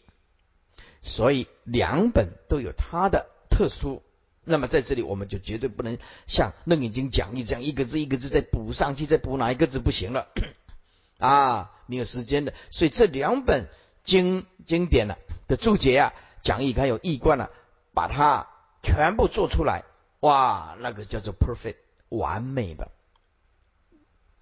[1.02, 4.02] 所以两本都有它的特殊。
[4.46, 10.28] 那么在这里，我们就绝对不能像《楞严经》讲义这样一个字一个字再补上去，再补哪一个字不行了
[11.18, 11.72] 啊？
[11.88, 12.54] 没有时间的。
[12.70, 13.68] 所以这两本
[14.04, 15.16] 经经典呢
[15.48, 17.50] 的注解啊、讲义还有易观呢，
[17.94, 18.48] 把它
[18.84, 19.84] 全部做出来，
[20.20, 21.78] 哇，那个叫做 perfect
[22.10, 22.92] 完美的。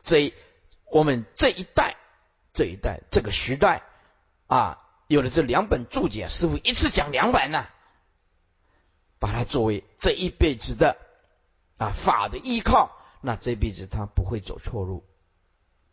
[0.03, 0.33] 这
[0.91, 1.95] 我们这一代
[2.53, 3.83] 这一代这个时代
[4.47, 7.65] 啊，有了这两本注解，师傅一次讲两本呢。
[9.23, 10.97] 把它作为这一辈子的
[11.77, 15.05] 啊法的依靠，那这辈子他不会走错路，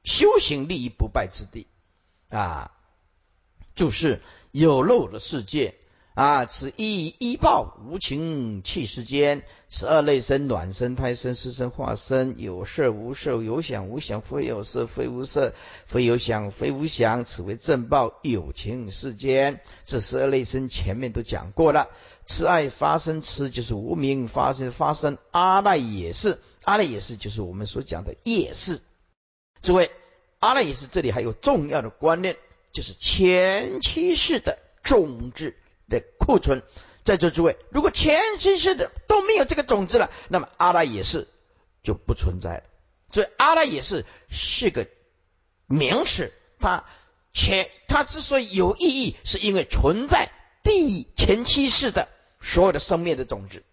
[0.03, 1.68] 修行立于不败之地
[2.28, 2.72] 啊，
[3.76, 4.20] 就是
[4.51, 5.78] 有漏的世界。
[6.14, 15.54] 啊，此一一报无情气世间，十二类生卵生胎生湿生化生，有色无色，有想无想，非有色非无色，
[15.86, 19.61] 非有想非无想，此为正报有情世间。
[19.84, 21.88] 这十二类生前面都讲过了，
[22.26, 28.80] 此爱发生，痴就是无名发生发生，阿赖也是，阿赖也是就是我们所讲的夜视。
[29.62, 29.92] 诸位，
[30.40, 32.36] 阿赖也是这里还有重要的观念，
[32.72, 35.54] 就是前期世的种子。
[35.91, 36.62] 的库存，
[37.05, 41.28] 在座诸位，如果前期世的都没有这个种子了，那么阿赖耶识
[41.82, 42.62] 就不存在了。
[43.11, 44.86] 所以阿赖耶识是个
[45.66, 46.84] 名词，它
[47.32, 50.30] 前它之所以有意义，是因为存在
[50.62, 52.09] 第前期世的
[52.41, 53.64] 所有的生命的种子。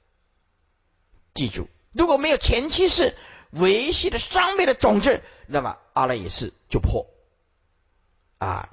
[1.34, 3.16] 记住，如果没有前期世
[3.52, 7.06] 维系的生命的种子，那么阿赖耶识就破
[8.40, 8.70] 啊。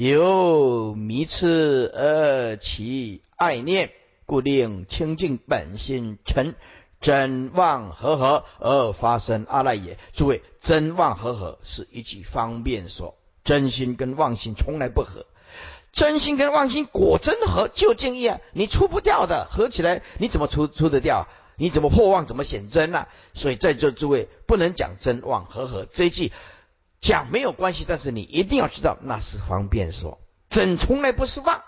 [0.00, 3.90] 由迷痴而起爱念，
[4.26, 6.54] 故令清净本心成
[7.00, 9.98] 真妄合合而发生阿赖耶。
[10.12, 15.26] 诸位，真妄合合是一句方便说，真心跟妄心从来不合。
[15.92, 21.26] 真心跟妄心果真合就竟义啊，你出不掉的，合起来你怎么出出得掉？
[21.56, 22.24] 你怎么破妄？
[22.24, 23.08] 怎么显真呢？
[23.34, 26.30] 所以在座诸位不能讲真妄合合这一句。
[27.00, 30.18] 讲没有关系，但是你一定要知道，那是方便说
[30.48, 31.62] 真从来不是妄，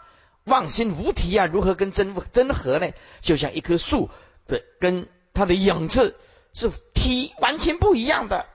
[0.45, 2.91] 妄心无体啊，如何跟真真合呢？
[3.21, 4.11] 就像一棵树
[4.49, 6.17] 的跟它的影子
[6.53, 8.47] 是体完全不一样的，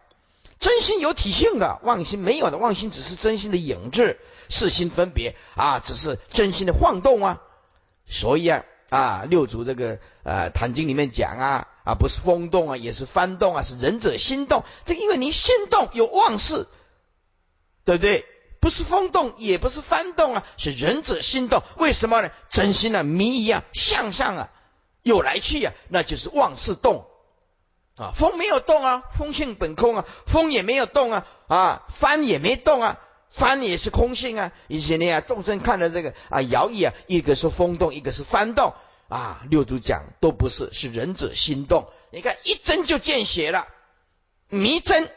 [0.59, 4.17] 真心有体性的，妄心没有的，妄心只是真心的影子，
[4.49, 7.41] 四心分别啊，只是真心的晃动啊。
[8.05, 11.67] 所以啊啊，六祖这个呃《坛经》里面讲啊。
[11.85, 14.63] 啊，不是风动啊，也是翻动啊，是仁者心动。
[14.83, 16.67] 这因为你心动有妄事，
[17.85, 18.25] 对不对？
[18.59, 21.61] 不是风动，也不是翻动啊，是仁者心动。
[21.77, 22.31] 为什么呢？
[22.49, 24.49] 真心啊，迷一样向上啊，
[25.03, 27.05] 有来去啊，那就是妄事动
[27.95, 28.11] 啊。
[28.15, 34.51] 风没有动啊，风性本空啊，风也没有动啊，啊，翻也没动啊，翻也是空性啊。
[34.67, 38.73] 以前呢，众生看的这个啊，摇曳啊，一个是风动，一个是翻动。
[39.07, 41.87] 啊，六祖讲都不是，是仁者心动。
[42.11, 43.67] 你看一针就见血了，
[44.49, 45.11] 迷针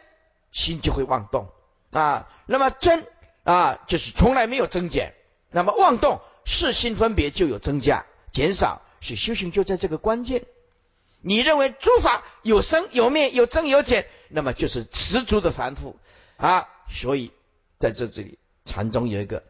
[0.53, 1.49] 心就会妄动
[1.91, 2.29] 啊。
[2.47, 3.07] 那么针
[3.45, 5.15] 啊，就是从来没有增减。
[5.51, 10.45] 那么妄动，是心分别就有增加、减少，是修行就在这个关键。
[11.21, 15.99] 你认为诸法有生有灭，有增有减，那么就是十足的凡夫
[16.37, 16.69] 啊。
[16.91, 17.33] 所以
[17.79, 19.43] 在这这里，禅宗有一个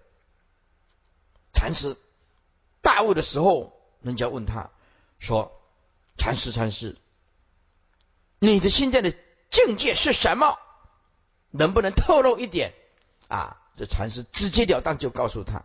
[1.52, 1.96] 禅师
[2.80, 4.70] 大悟的时候，人家问他
[5.18, 5.52] 说
[6.18, 6.96] ：“禅师，禅师，
[8.38, 9.14] 你的现在的
[9.50, 10.58] 境界是什么？
[11.50, 12.74] 能不能透露一点？”
[13.28, 15.64] 啊，这禅师直截了当就告诉他：“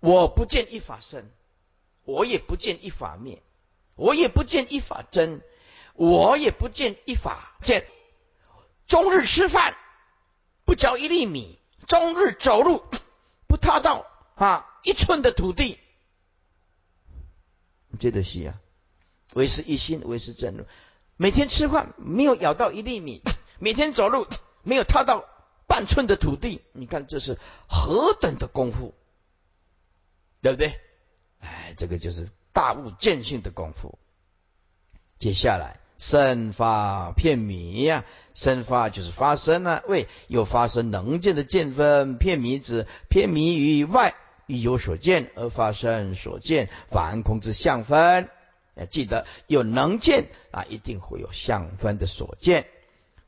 [0.00, 1.30] 我不见一法生，
[2.04, 3.42] 我也不见一法灭。”
[3.96, 5.42] 我也不见一法真，
[5.92, 7.86] 我也不见一法见。
[8.86, 9.76] 终日吃饭
[10.64, 12.82] 不嚼一粒米，终日走路
[13.46, 14.06] 不踏到
[14.36, 15.78] 啊一寸的土地。
[17.98, 18.60] 这个是啊，
[19.34, 20.64] 唯是一心，唯是真如。
[21.16, 23.22] 每天吃饭没有咬到一粒米，
[23.58, 24.26] 每天走路
[24.62, 25.24] 没有踏到
[25.66, 26.62] 半寸的土地。
[26.72, 27.38] 你看这是
[27.68, 28.94] 何等的功夫，
[30.40, 30.78] 对不对？
[31.40, 32.28] 哎，这个就是。
[32.52, 33.96] 大悟见性的功夫，
[35.20, 44.16] 接下来生发片迷呀，生发就是发生啊，为有发生能见的见分，片迷子片迷于外
[44.50, 48.28] 亦有所见而发生所见凡空之相分。
[48.74, 52.66] 要记得有能见啊，一定会有相分的所见，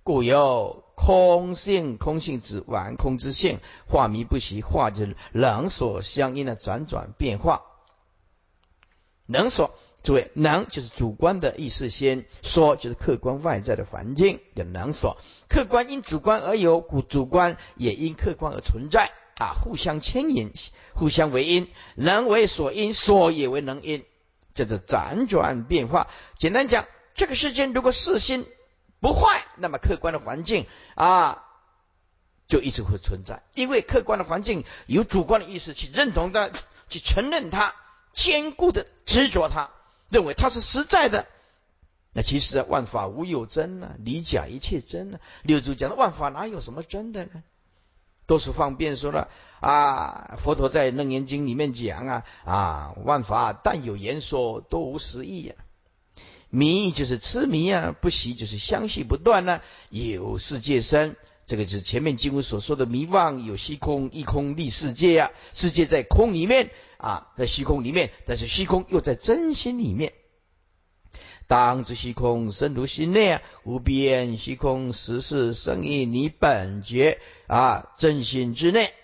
[0.02, 7.62] 故有空性，空性指完空之性，化迷不息，化之能所相应的辗转变化。
[9.26, 15.16] 能所，诸位，能就是主观的意识先说，就是客观外在的环境的能所。
[15.48, 20.52] 客观因主观而有，故主观也因客观而存在啊，互相牵引，
[20.94, 24.04] 互相为因，能为所因，所也为能因，
[24.54, 26.08] 叫做辗转变化。
[26.38, 28.46] 简单讲，这个世间如果四心
[29.00, 31.44] 不坏，那么客观的环境啊，
[32.48, 36.50] 就一直会存在，因为客观的环境有主观的意识去认同它，
[36.88, 37.74] 去承认它。
[38.14, 39.70] 坚固的执着，它
[40.10, 41.26] 认为它是实在的。
[42.12, 45.18] 那其实啊，万法无有真呢，离假一切真呢。
[45.42, 47.42] 六祖讲的万法哪有什么真的呢？
[48.26, 49.28] 都是方便说了
[49.60, 50.36] 啊。
[50.38, 55.54] 佛陀在楞严经里面讲啊啊，万法但有言说，多无实义呀。
[56.50, 59.60] 迷就是痴迷啊，不习就是相续不断呢。
[59.90, 61.16] 有世界生。
[61.44, 65.30] 这个就是前面经文所说的迷妄，有虚空，一空立世界呀。
[65.52, 70.12] 世界在空里面啊，在虚空里面，但是虚空又在真心里面。
[71.52, 78.94] 当知虚空生如心内啊，无边虚空实是生于你本觉啊真心之内。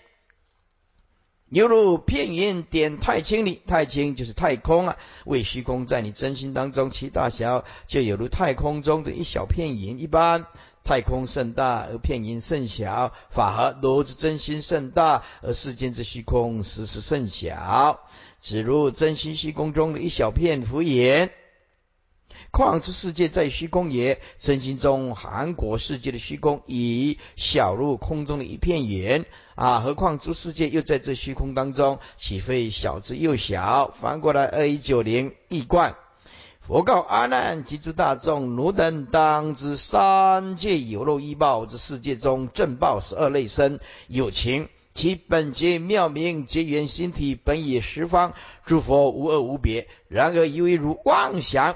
[1.49, 4.97] 犹如片云点太清里，太清就是太空啊，
[5.27, 10.47] 为虚空在你真心当中其大小，就有如太空中的一小片云一般。
[10.83, 17.99] 太空甚大，而片云甚小；法和罗之真心甚大，而世间之虚空实是甚小。
[18.41, 21.29] 只如真心虚空中的一小片浮云。
[22.51, 29.25] 况之世界在虚空也，身心中韩国世界的虚空已小如空中的一片云
[29.55, 29.79] 啊！
[29.79, 33.91] 何况诸世界又在这虚空当中，岂非小之又小？
[33.93, 35.95] 翻过来二一九零易观。
[36.61, 48.33] 佛告阿难及诸大众：汝等当知，三界有漏一报之世界中，正报十二类生有情，其本皆妙明，结缘心体，本也十方
[48.65, 49.87] 诸佛无二无别。
[50.07, 51.75] 然而由于如妄想，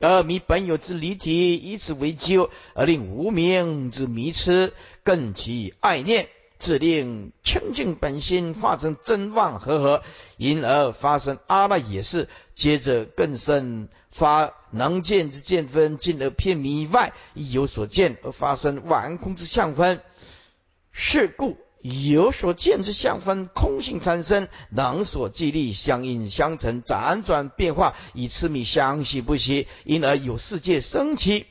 [0.00, 4.72] 而迷本有之离体，以此为咎，而令无明之迷痴，
[5.02, 6.28] 更其爱念。
[6.56, 10.02] 自令清净本心化成真妄和合，
[10.38, 12.28] 因而发生阿赖耶识。
[12.54, 20.00] 接着更深发能见之见分，进而片迷外亦有所见，而发生完空之相分。
[20.92, 31.44] 是故有所见之相分空性产生，能所寂力相应相成，辗转变化，以痴迷相续不息，因而有世界生起。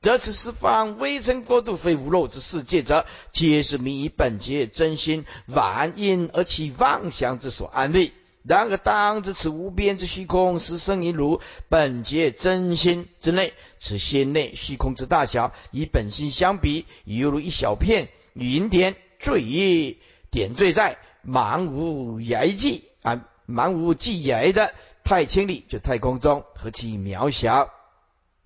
[0.00, 8.12] 则此十方微尘国度非无漏之世界者，皆是迷本觉真心万因而起妄想之所安立。
[8.44, 19.98] 然而当知此无边之虚空实生于如本觉真心之内，此心内虚空之大小，与本心相比，犹如一小片云点坠于
[20.30, 27.70] 点缀在茫无涯际啊，茫无际涯的太清里，就太空中，何其渺小，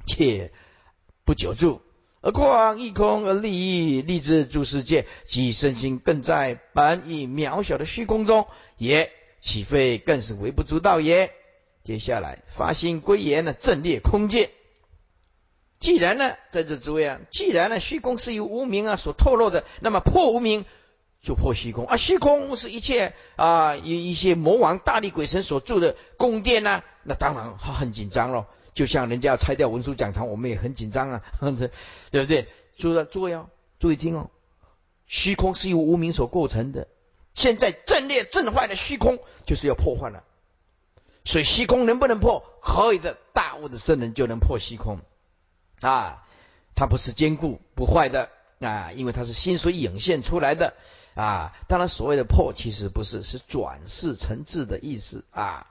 [0.07, 0.53] 且。
[1.25, 1.83] 不久住，
[2.21, 8.47] 而况一空而立意，立之诸世界，其身心更在本已渺小的虚空中，
[8.77, 9.11] 也
[9.41, 11.33] 岂非更是微不足道也？
[11.83, 14.53] 接下来发心归言呢，正列空界。
[15.79, 20.65] 既然呢，在这诸位啊，既然呢，虚空是由无名啊所透露的，那么破无名
[21.23, 28.47] 就破虚空啊，虚空是一切啊一一些魔王大力鬼神所住的宫殿呐，那当然他很紧张喽。
[28.75, 31.23] 就像人家要拆掉文殊讲堂，我们也很紧张啊，
[32.11, 32.47] 对不对？
[32.77, 33.49] 诸位诸位哦，
[33.79, 34.31] 注意听哦，
[35.07, 36.87] 虚空是由无名所构成的，
[37.35, 40.25] 现在阵列阵坏的虚空就是要破坏了，
[41.25, 42.45] 所以虚空能不能破？
[42.61, 45.01] 何以的大悟的圣人就能破虚空
[45.91, 46.23] 啊？
[46.75, 48.29] 它不是坚固不坏的
[48.61, 50.75] 啊，因为它是心所涌现出来的
[51.15, 51.55] 啊。
[51.69, 55.67] 当然，所谓的破其实不是，是转世成智的意思啊。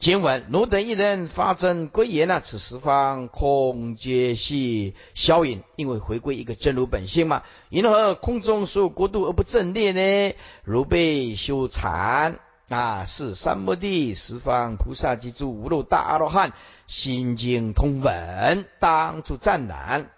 [0.00, 7.44] 经文：汝等一人发真归言啊，此十方空皆系消隐，因为回归一个真如本性嘛。
[7.68, 10.34] 因何空中所有国度而不正列呢？
[10.64, 16.52] 如被修禅啊，是三摩地十方菩萨及诸无漏大阿罗汉
[16.86, 20.10] 心经通文，当出赞览。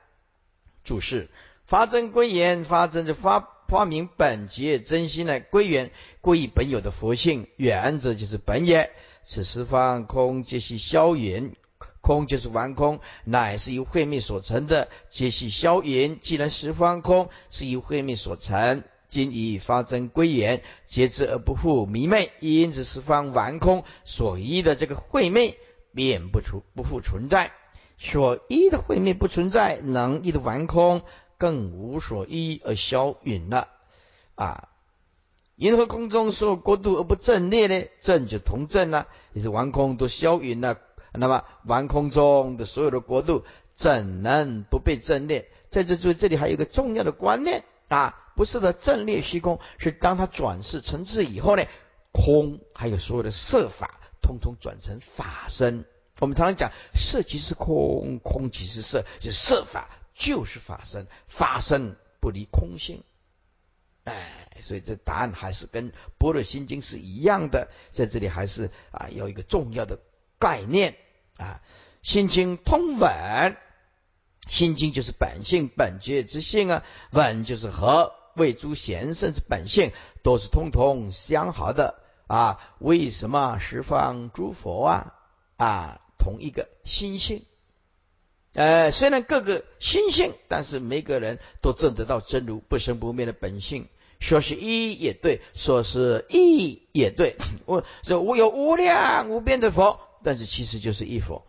[0.84, 1.28] 注释：
[1.64, 5.90] 发真归言，发真就发发明本觉真心的归元，
[6.20, 8.92] 归于本有的佛性，原则就是本也。
[9.24, 11.56] 此十方空皆系消云，
[12.02, 16.20] 空就是完空，乃是由慧灭所成的，皆系消云。
[16.20, 18.84] 既然十方空是由慧灭所成，
[19.14, 25.56] 今已发真归元，皆知而不复迷昧，因此十方完空所依的这个慧昧
[25.94, 27.52] 便不出不复存在，
[27.96, 31.02] 所依的慧昧不存在，能依的完空
[31.38, 33.68] 更无所依而消陨了
[34.34, 34.68] 啊。
[35.54, 37.86] 银河空中所有国度而不正列呢？
[38.00, 40.78] 正就同正了，也是完空都消陨了。
[41.12, 43.44] 那么完空中的所有的国度
[43.76, 45.48] 怎能不被正列？
[45.70, 51.64] 在这这这里还有一个重要的观念啊，不是的正列虚空，是当它转世成智以后呢，
[52.12, 55.84] 空还有所有的色法，通通转成法身。
[56.20, 63.02] 我们常常讲色即是空，空即是色，就色法就是法身，法身不离空性。
[64.04, 69.98] 哎，所以这答案还是跟《般若心经》是一样的，在这里还是啊有一个重要的
[70.38, 70.94] 概念
[71.38, 71.60] 啊，
[72.08, 73.10] 《心经》通稳，
[74.48, 82.60] 《心经》就是本性本觉之性啊，稳就是和为诸贤圣之本性，都是通通相好的啊。
[82.78, 85.14] 为什么十方诸佛啊
[85.56, 87.44] 啊同一个心性？
[88.54, 93.88] 呃，虽然各个心性，但是每个人都证得到真如不生不灭的本性。
[94.20, 97.36] 说是一也对，说是一也对。
[97.66, 101.44] 我说我有无量无边的佛，但是其实就是一佛。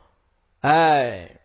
[0.60, 1.40] 哎，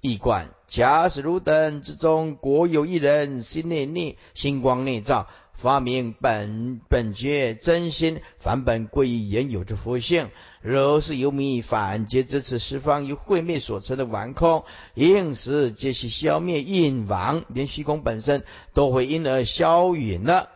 [0.00, 5.26] 一观，假使汝等之中，国有一人心内内星光内照。
[5.54, 10.30] 发明本本觉真心，凡本归于原有之佛性。
[10.60, 18.42] 若是有迷，反皆知此十方于慧灭所成的顽空，应时皆是消灭印亡，连虚空本身
[18.72, 20.50] 都会因而消陨了。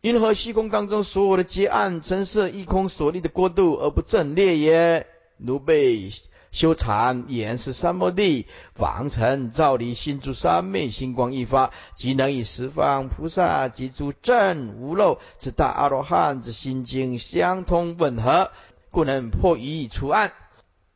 [0.00, 5.08] 因何虚空当中所有的结暗尘色一空所立的国度而不正列也？
[5.38, 6.08] 如被。
[6.52, 8.46] 修禅言是三摩地，
[8.76, 18.50] 王尘照理心住三昧，星光一发，即能以十方菩萨及诸正无漏之大阿罗汉之心经相通吻合，
[18.90, 20.30] 故能破疑除暗。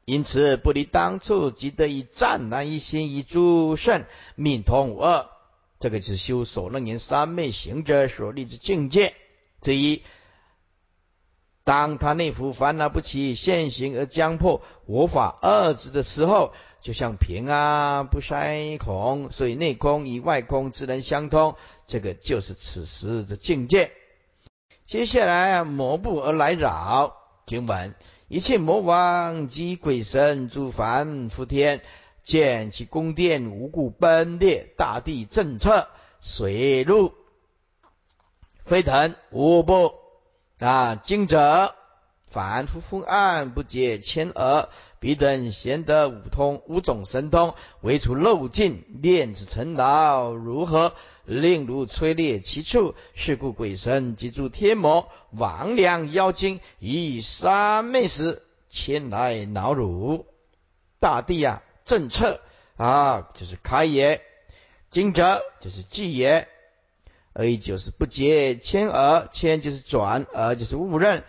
[0.04, 4.04] 因此不离当初，即得以湛然一心以诸圣
[4.34, 5.26] 命通无二。
[5.80, 9.14] 这个就是修所能言三昧行者所立之境界
[9.60, 10.02] 之一。
[11.66, 21.56] 当他内服烦恼不起，现行而将破我法二字的时候，就像平啊不筛孔，所以内空与外空自然相通，
[21.88, 23.90] 这个就是此时的境界。
[24.86, 27.16] 接下来啊，魔不而来扰
[27.46, 27.96] 经文，
[28.28, 31.82] 一切魔王及鬼神诸凡福天，
[32.22, 35.88] 见其宫殿无故崩裂，大地震彻，
[36.20, 37.12] 水陆
[38.64, 40.05] 飞腾，无不。
[40.58, 41.74] 啊，经者
[42.24, 44.68] 反复昏暗，不解千耳，
[45.00, 52.94] 彼等贤得五通五种神通，唯除漏尽，炼子成劳，如何令如摧裂其处？
[53.14, 60.26] 是故鬼神及诸天魔、魍魉妖精，以三昧时前来恼辱
[61.00, 61.62] 大地啊！
[61.84, 62.40] 政策
[62.76, 64.20] 啊，就是开也；
[64.90, 66.48] 经者就是记也。
[67.38, 71.22] 而就是不结迁而迁就是转而就是误认，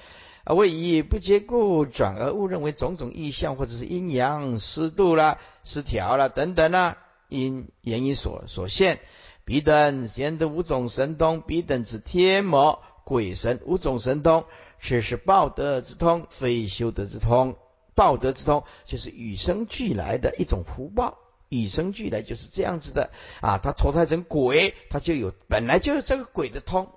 [0.46, 6.98] 啊为以不结故转而误认为种种意象或者是阴阳湿度啦失调啦等等啦，
[7.28, 9.02] 因原因所所现。
[9.44, 14.46] 彼等贤得五种神通，彼等指天魔鬼神五种神通，
[14.82, 17.58] 此是报德之通，非修德之通。
[17.96, 21.18] 报德之通就是与生俱来的一种福报。
[21.50, 23.12] 与生俱来就是这样子的
[23.42, 23.58] 啊！
[23.58, 26.90] 他投胎成鬼，他就有本来就是这个鬼的通，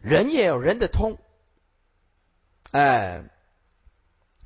[0.00, 1.18] 人也有人的通，
[2.70, 3.24] 哎，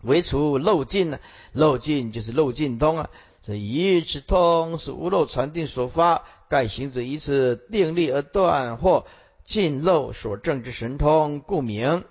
[0.03, 1.21] 唯除漏尽呢？
[1.53, 3.11] 漏尽就是漏尽通啊。
[3.43, 9.05] 这一次通是无漏传定所发，盖行者一次定力而断，或
[9.45, 12.05] 尽漏所证之神通，故名。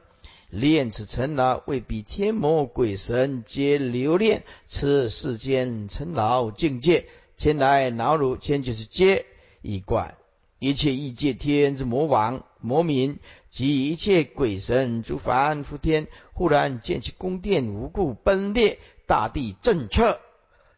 [0.49, 7.07] 练此尘劳，未必天魔鬼神皆留恋此世间尘劳境界，
[7.37, 9.25] 前来恼辱，前就是皆
[9.61, 10.15] 一怪。
[10.59, 13.19] 一切异界天之魔王、魔民
[13.49, 20.19] 及一切鬼神诸凡夫天，忽然见其宫殿无故崩裂，大地震彻，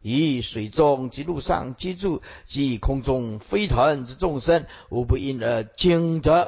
[0.02, 6.48] 以水中及陆上居住及空中飞腾之众生，无不因而惊蛰。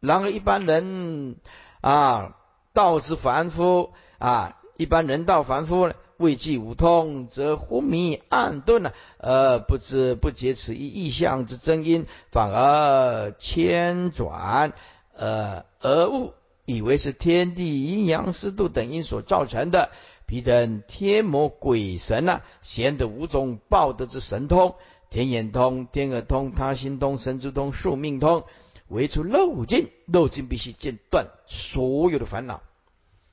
[0.00, 1.36] 然而一般人
[1.80, 2.36] 啊。
[2.74, 14.72] 道之凡夫啊，一般人道凡夫呢，未记五通，则昏迷暗顿了，而不知不觉此一意象之真因，反而千转
[15.14, 16.32] 呃而误，
[16.64, 19.90] 以为是天地阴阳湿度等因所造成的。
[20.24, 24.76] 彼等天魔鬼神呐，显得五种报德之神通：
[25.10, 28.44] 天眼通、天耳通、他心通、神之通、宿命通。
[28.88, 32.62] 唯出漏尽，漏尽必须间断所有的烦恼，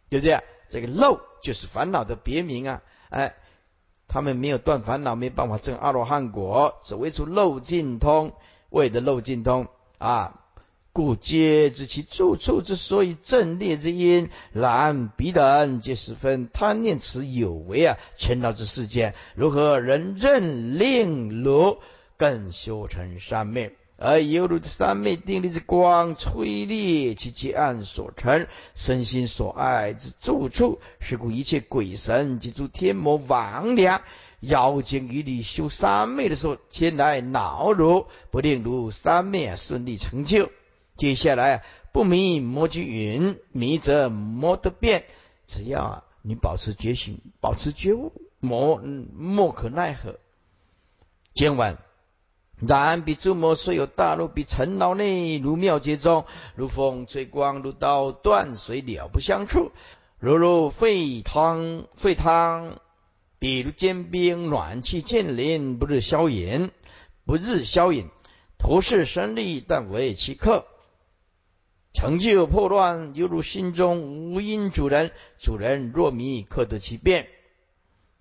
[0.10, 0.42] 对不对？
[0.70, 2.82] 这个漏就是烦恼的别名啊！
[3.10, 3.36] 哎，
[4.08, 8.34] 他们没有断烦恼，没办法证阿罗汉果，只为出漏尽通，
[8.70, 9.68] 为的漏尽通
[9.98, 10.36] 啊！
[10.92, 17.98] 故皆知其住处之所以正列之因，然彼等皆十分贪念此有为啊！
[18.18, 21.78] 尘劳之世间，如何人任令如
[22.18, 23.76] 更修成三昧？
[24.02, 30.80] 而犹如三昧定力之光，摧裂其结案所成，身心所爱之住处。
[31.02, 34.00] 是故一切鬼神及诸天魔魍魉，
[34.40, 40.50] 妖精于你修三昧的时候，前来恼辱，不令如三昧顺利成就。
[40.96, 45.04] 接下来不迷魔之云，迷则魔得变。
[45.46, 48.82] 只要啊你保持觉醒，保持觉悟，魔
[49.18, 50.20] 莫可奈何。
[51.34, 51.80] 今晚。
[52.68, 56.26] 然彼诸魔虽有大怒，比尘劳内如妙劫中，
[56.56, 59.72] 如风吹光，如刀断水，了不相触。
[60.20, 62.80] 如入沸汤，沸汤，
[63.40, 66.72] 比如坚冰，暖气渐临，不日消饮，
[67.26, 68.10] 不日消隐。
[68.58, 70.66] 徒是神力，但为其客。
[71.94, 77.30] 成就破乱，犹如心中无因主人，主人若迷，可得其变。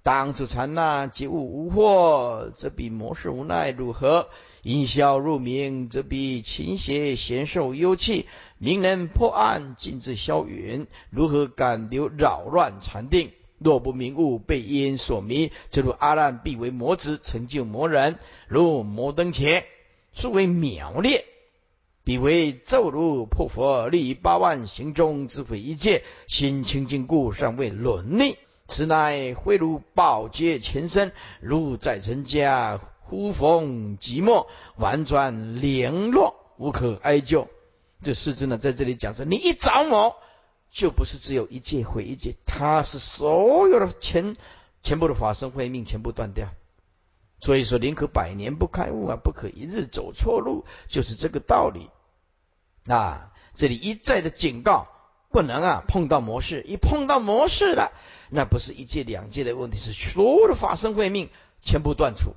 [0.02, 4.28] 当初禅那即悟无惑，则比魔士无奈如何？
[4.62, 8.26] 因消入明，则彼勤邪贤受幽气。
[8.58, 13.32] 明人破案，尽至消云，如何敢留扰乱禅定？
[13.58, 19.64] 若不明悟，被因所迷，则如阿难必为魔子，成就魔人，如摩登伽，
[20.12, 21.24] 素为渺劣，
[22.04, 28.36] 彼为咒如破佛，立于八万行中，自毁一切，心清净故，尚未沦逆。
[28.68, 34.46] 此乃挥如宝劫前身，如在尘家，忽逢寂寞，
[34.76, 37.48] 婉转零落，无可哀救。
[38.02, 40.16] 这世尊呢，在这里讲说，你一着魔，
[40.70, 44.36] 就不是只有一界毁一界，它是所有的全
[44.82, 46.48] 全部的法身慧命全部断掉。
[47.40, 51.88] 所以说，宁可百年不开悟啊，不可一日走错路，就是这个道理。
[52.86, 54.88] 啊，这里一再的警告。
[55.30, 57.92] 不能啊，碰到模式，一碰到模式了，
[58.30, 61.30] 那不是一届两届的问题，是所有的法身慧命
[61.62, 62.34] 全部断除。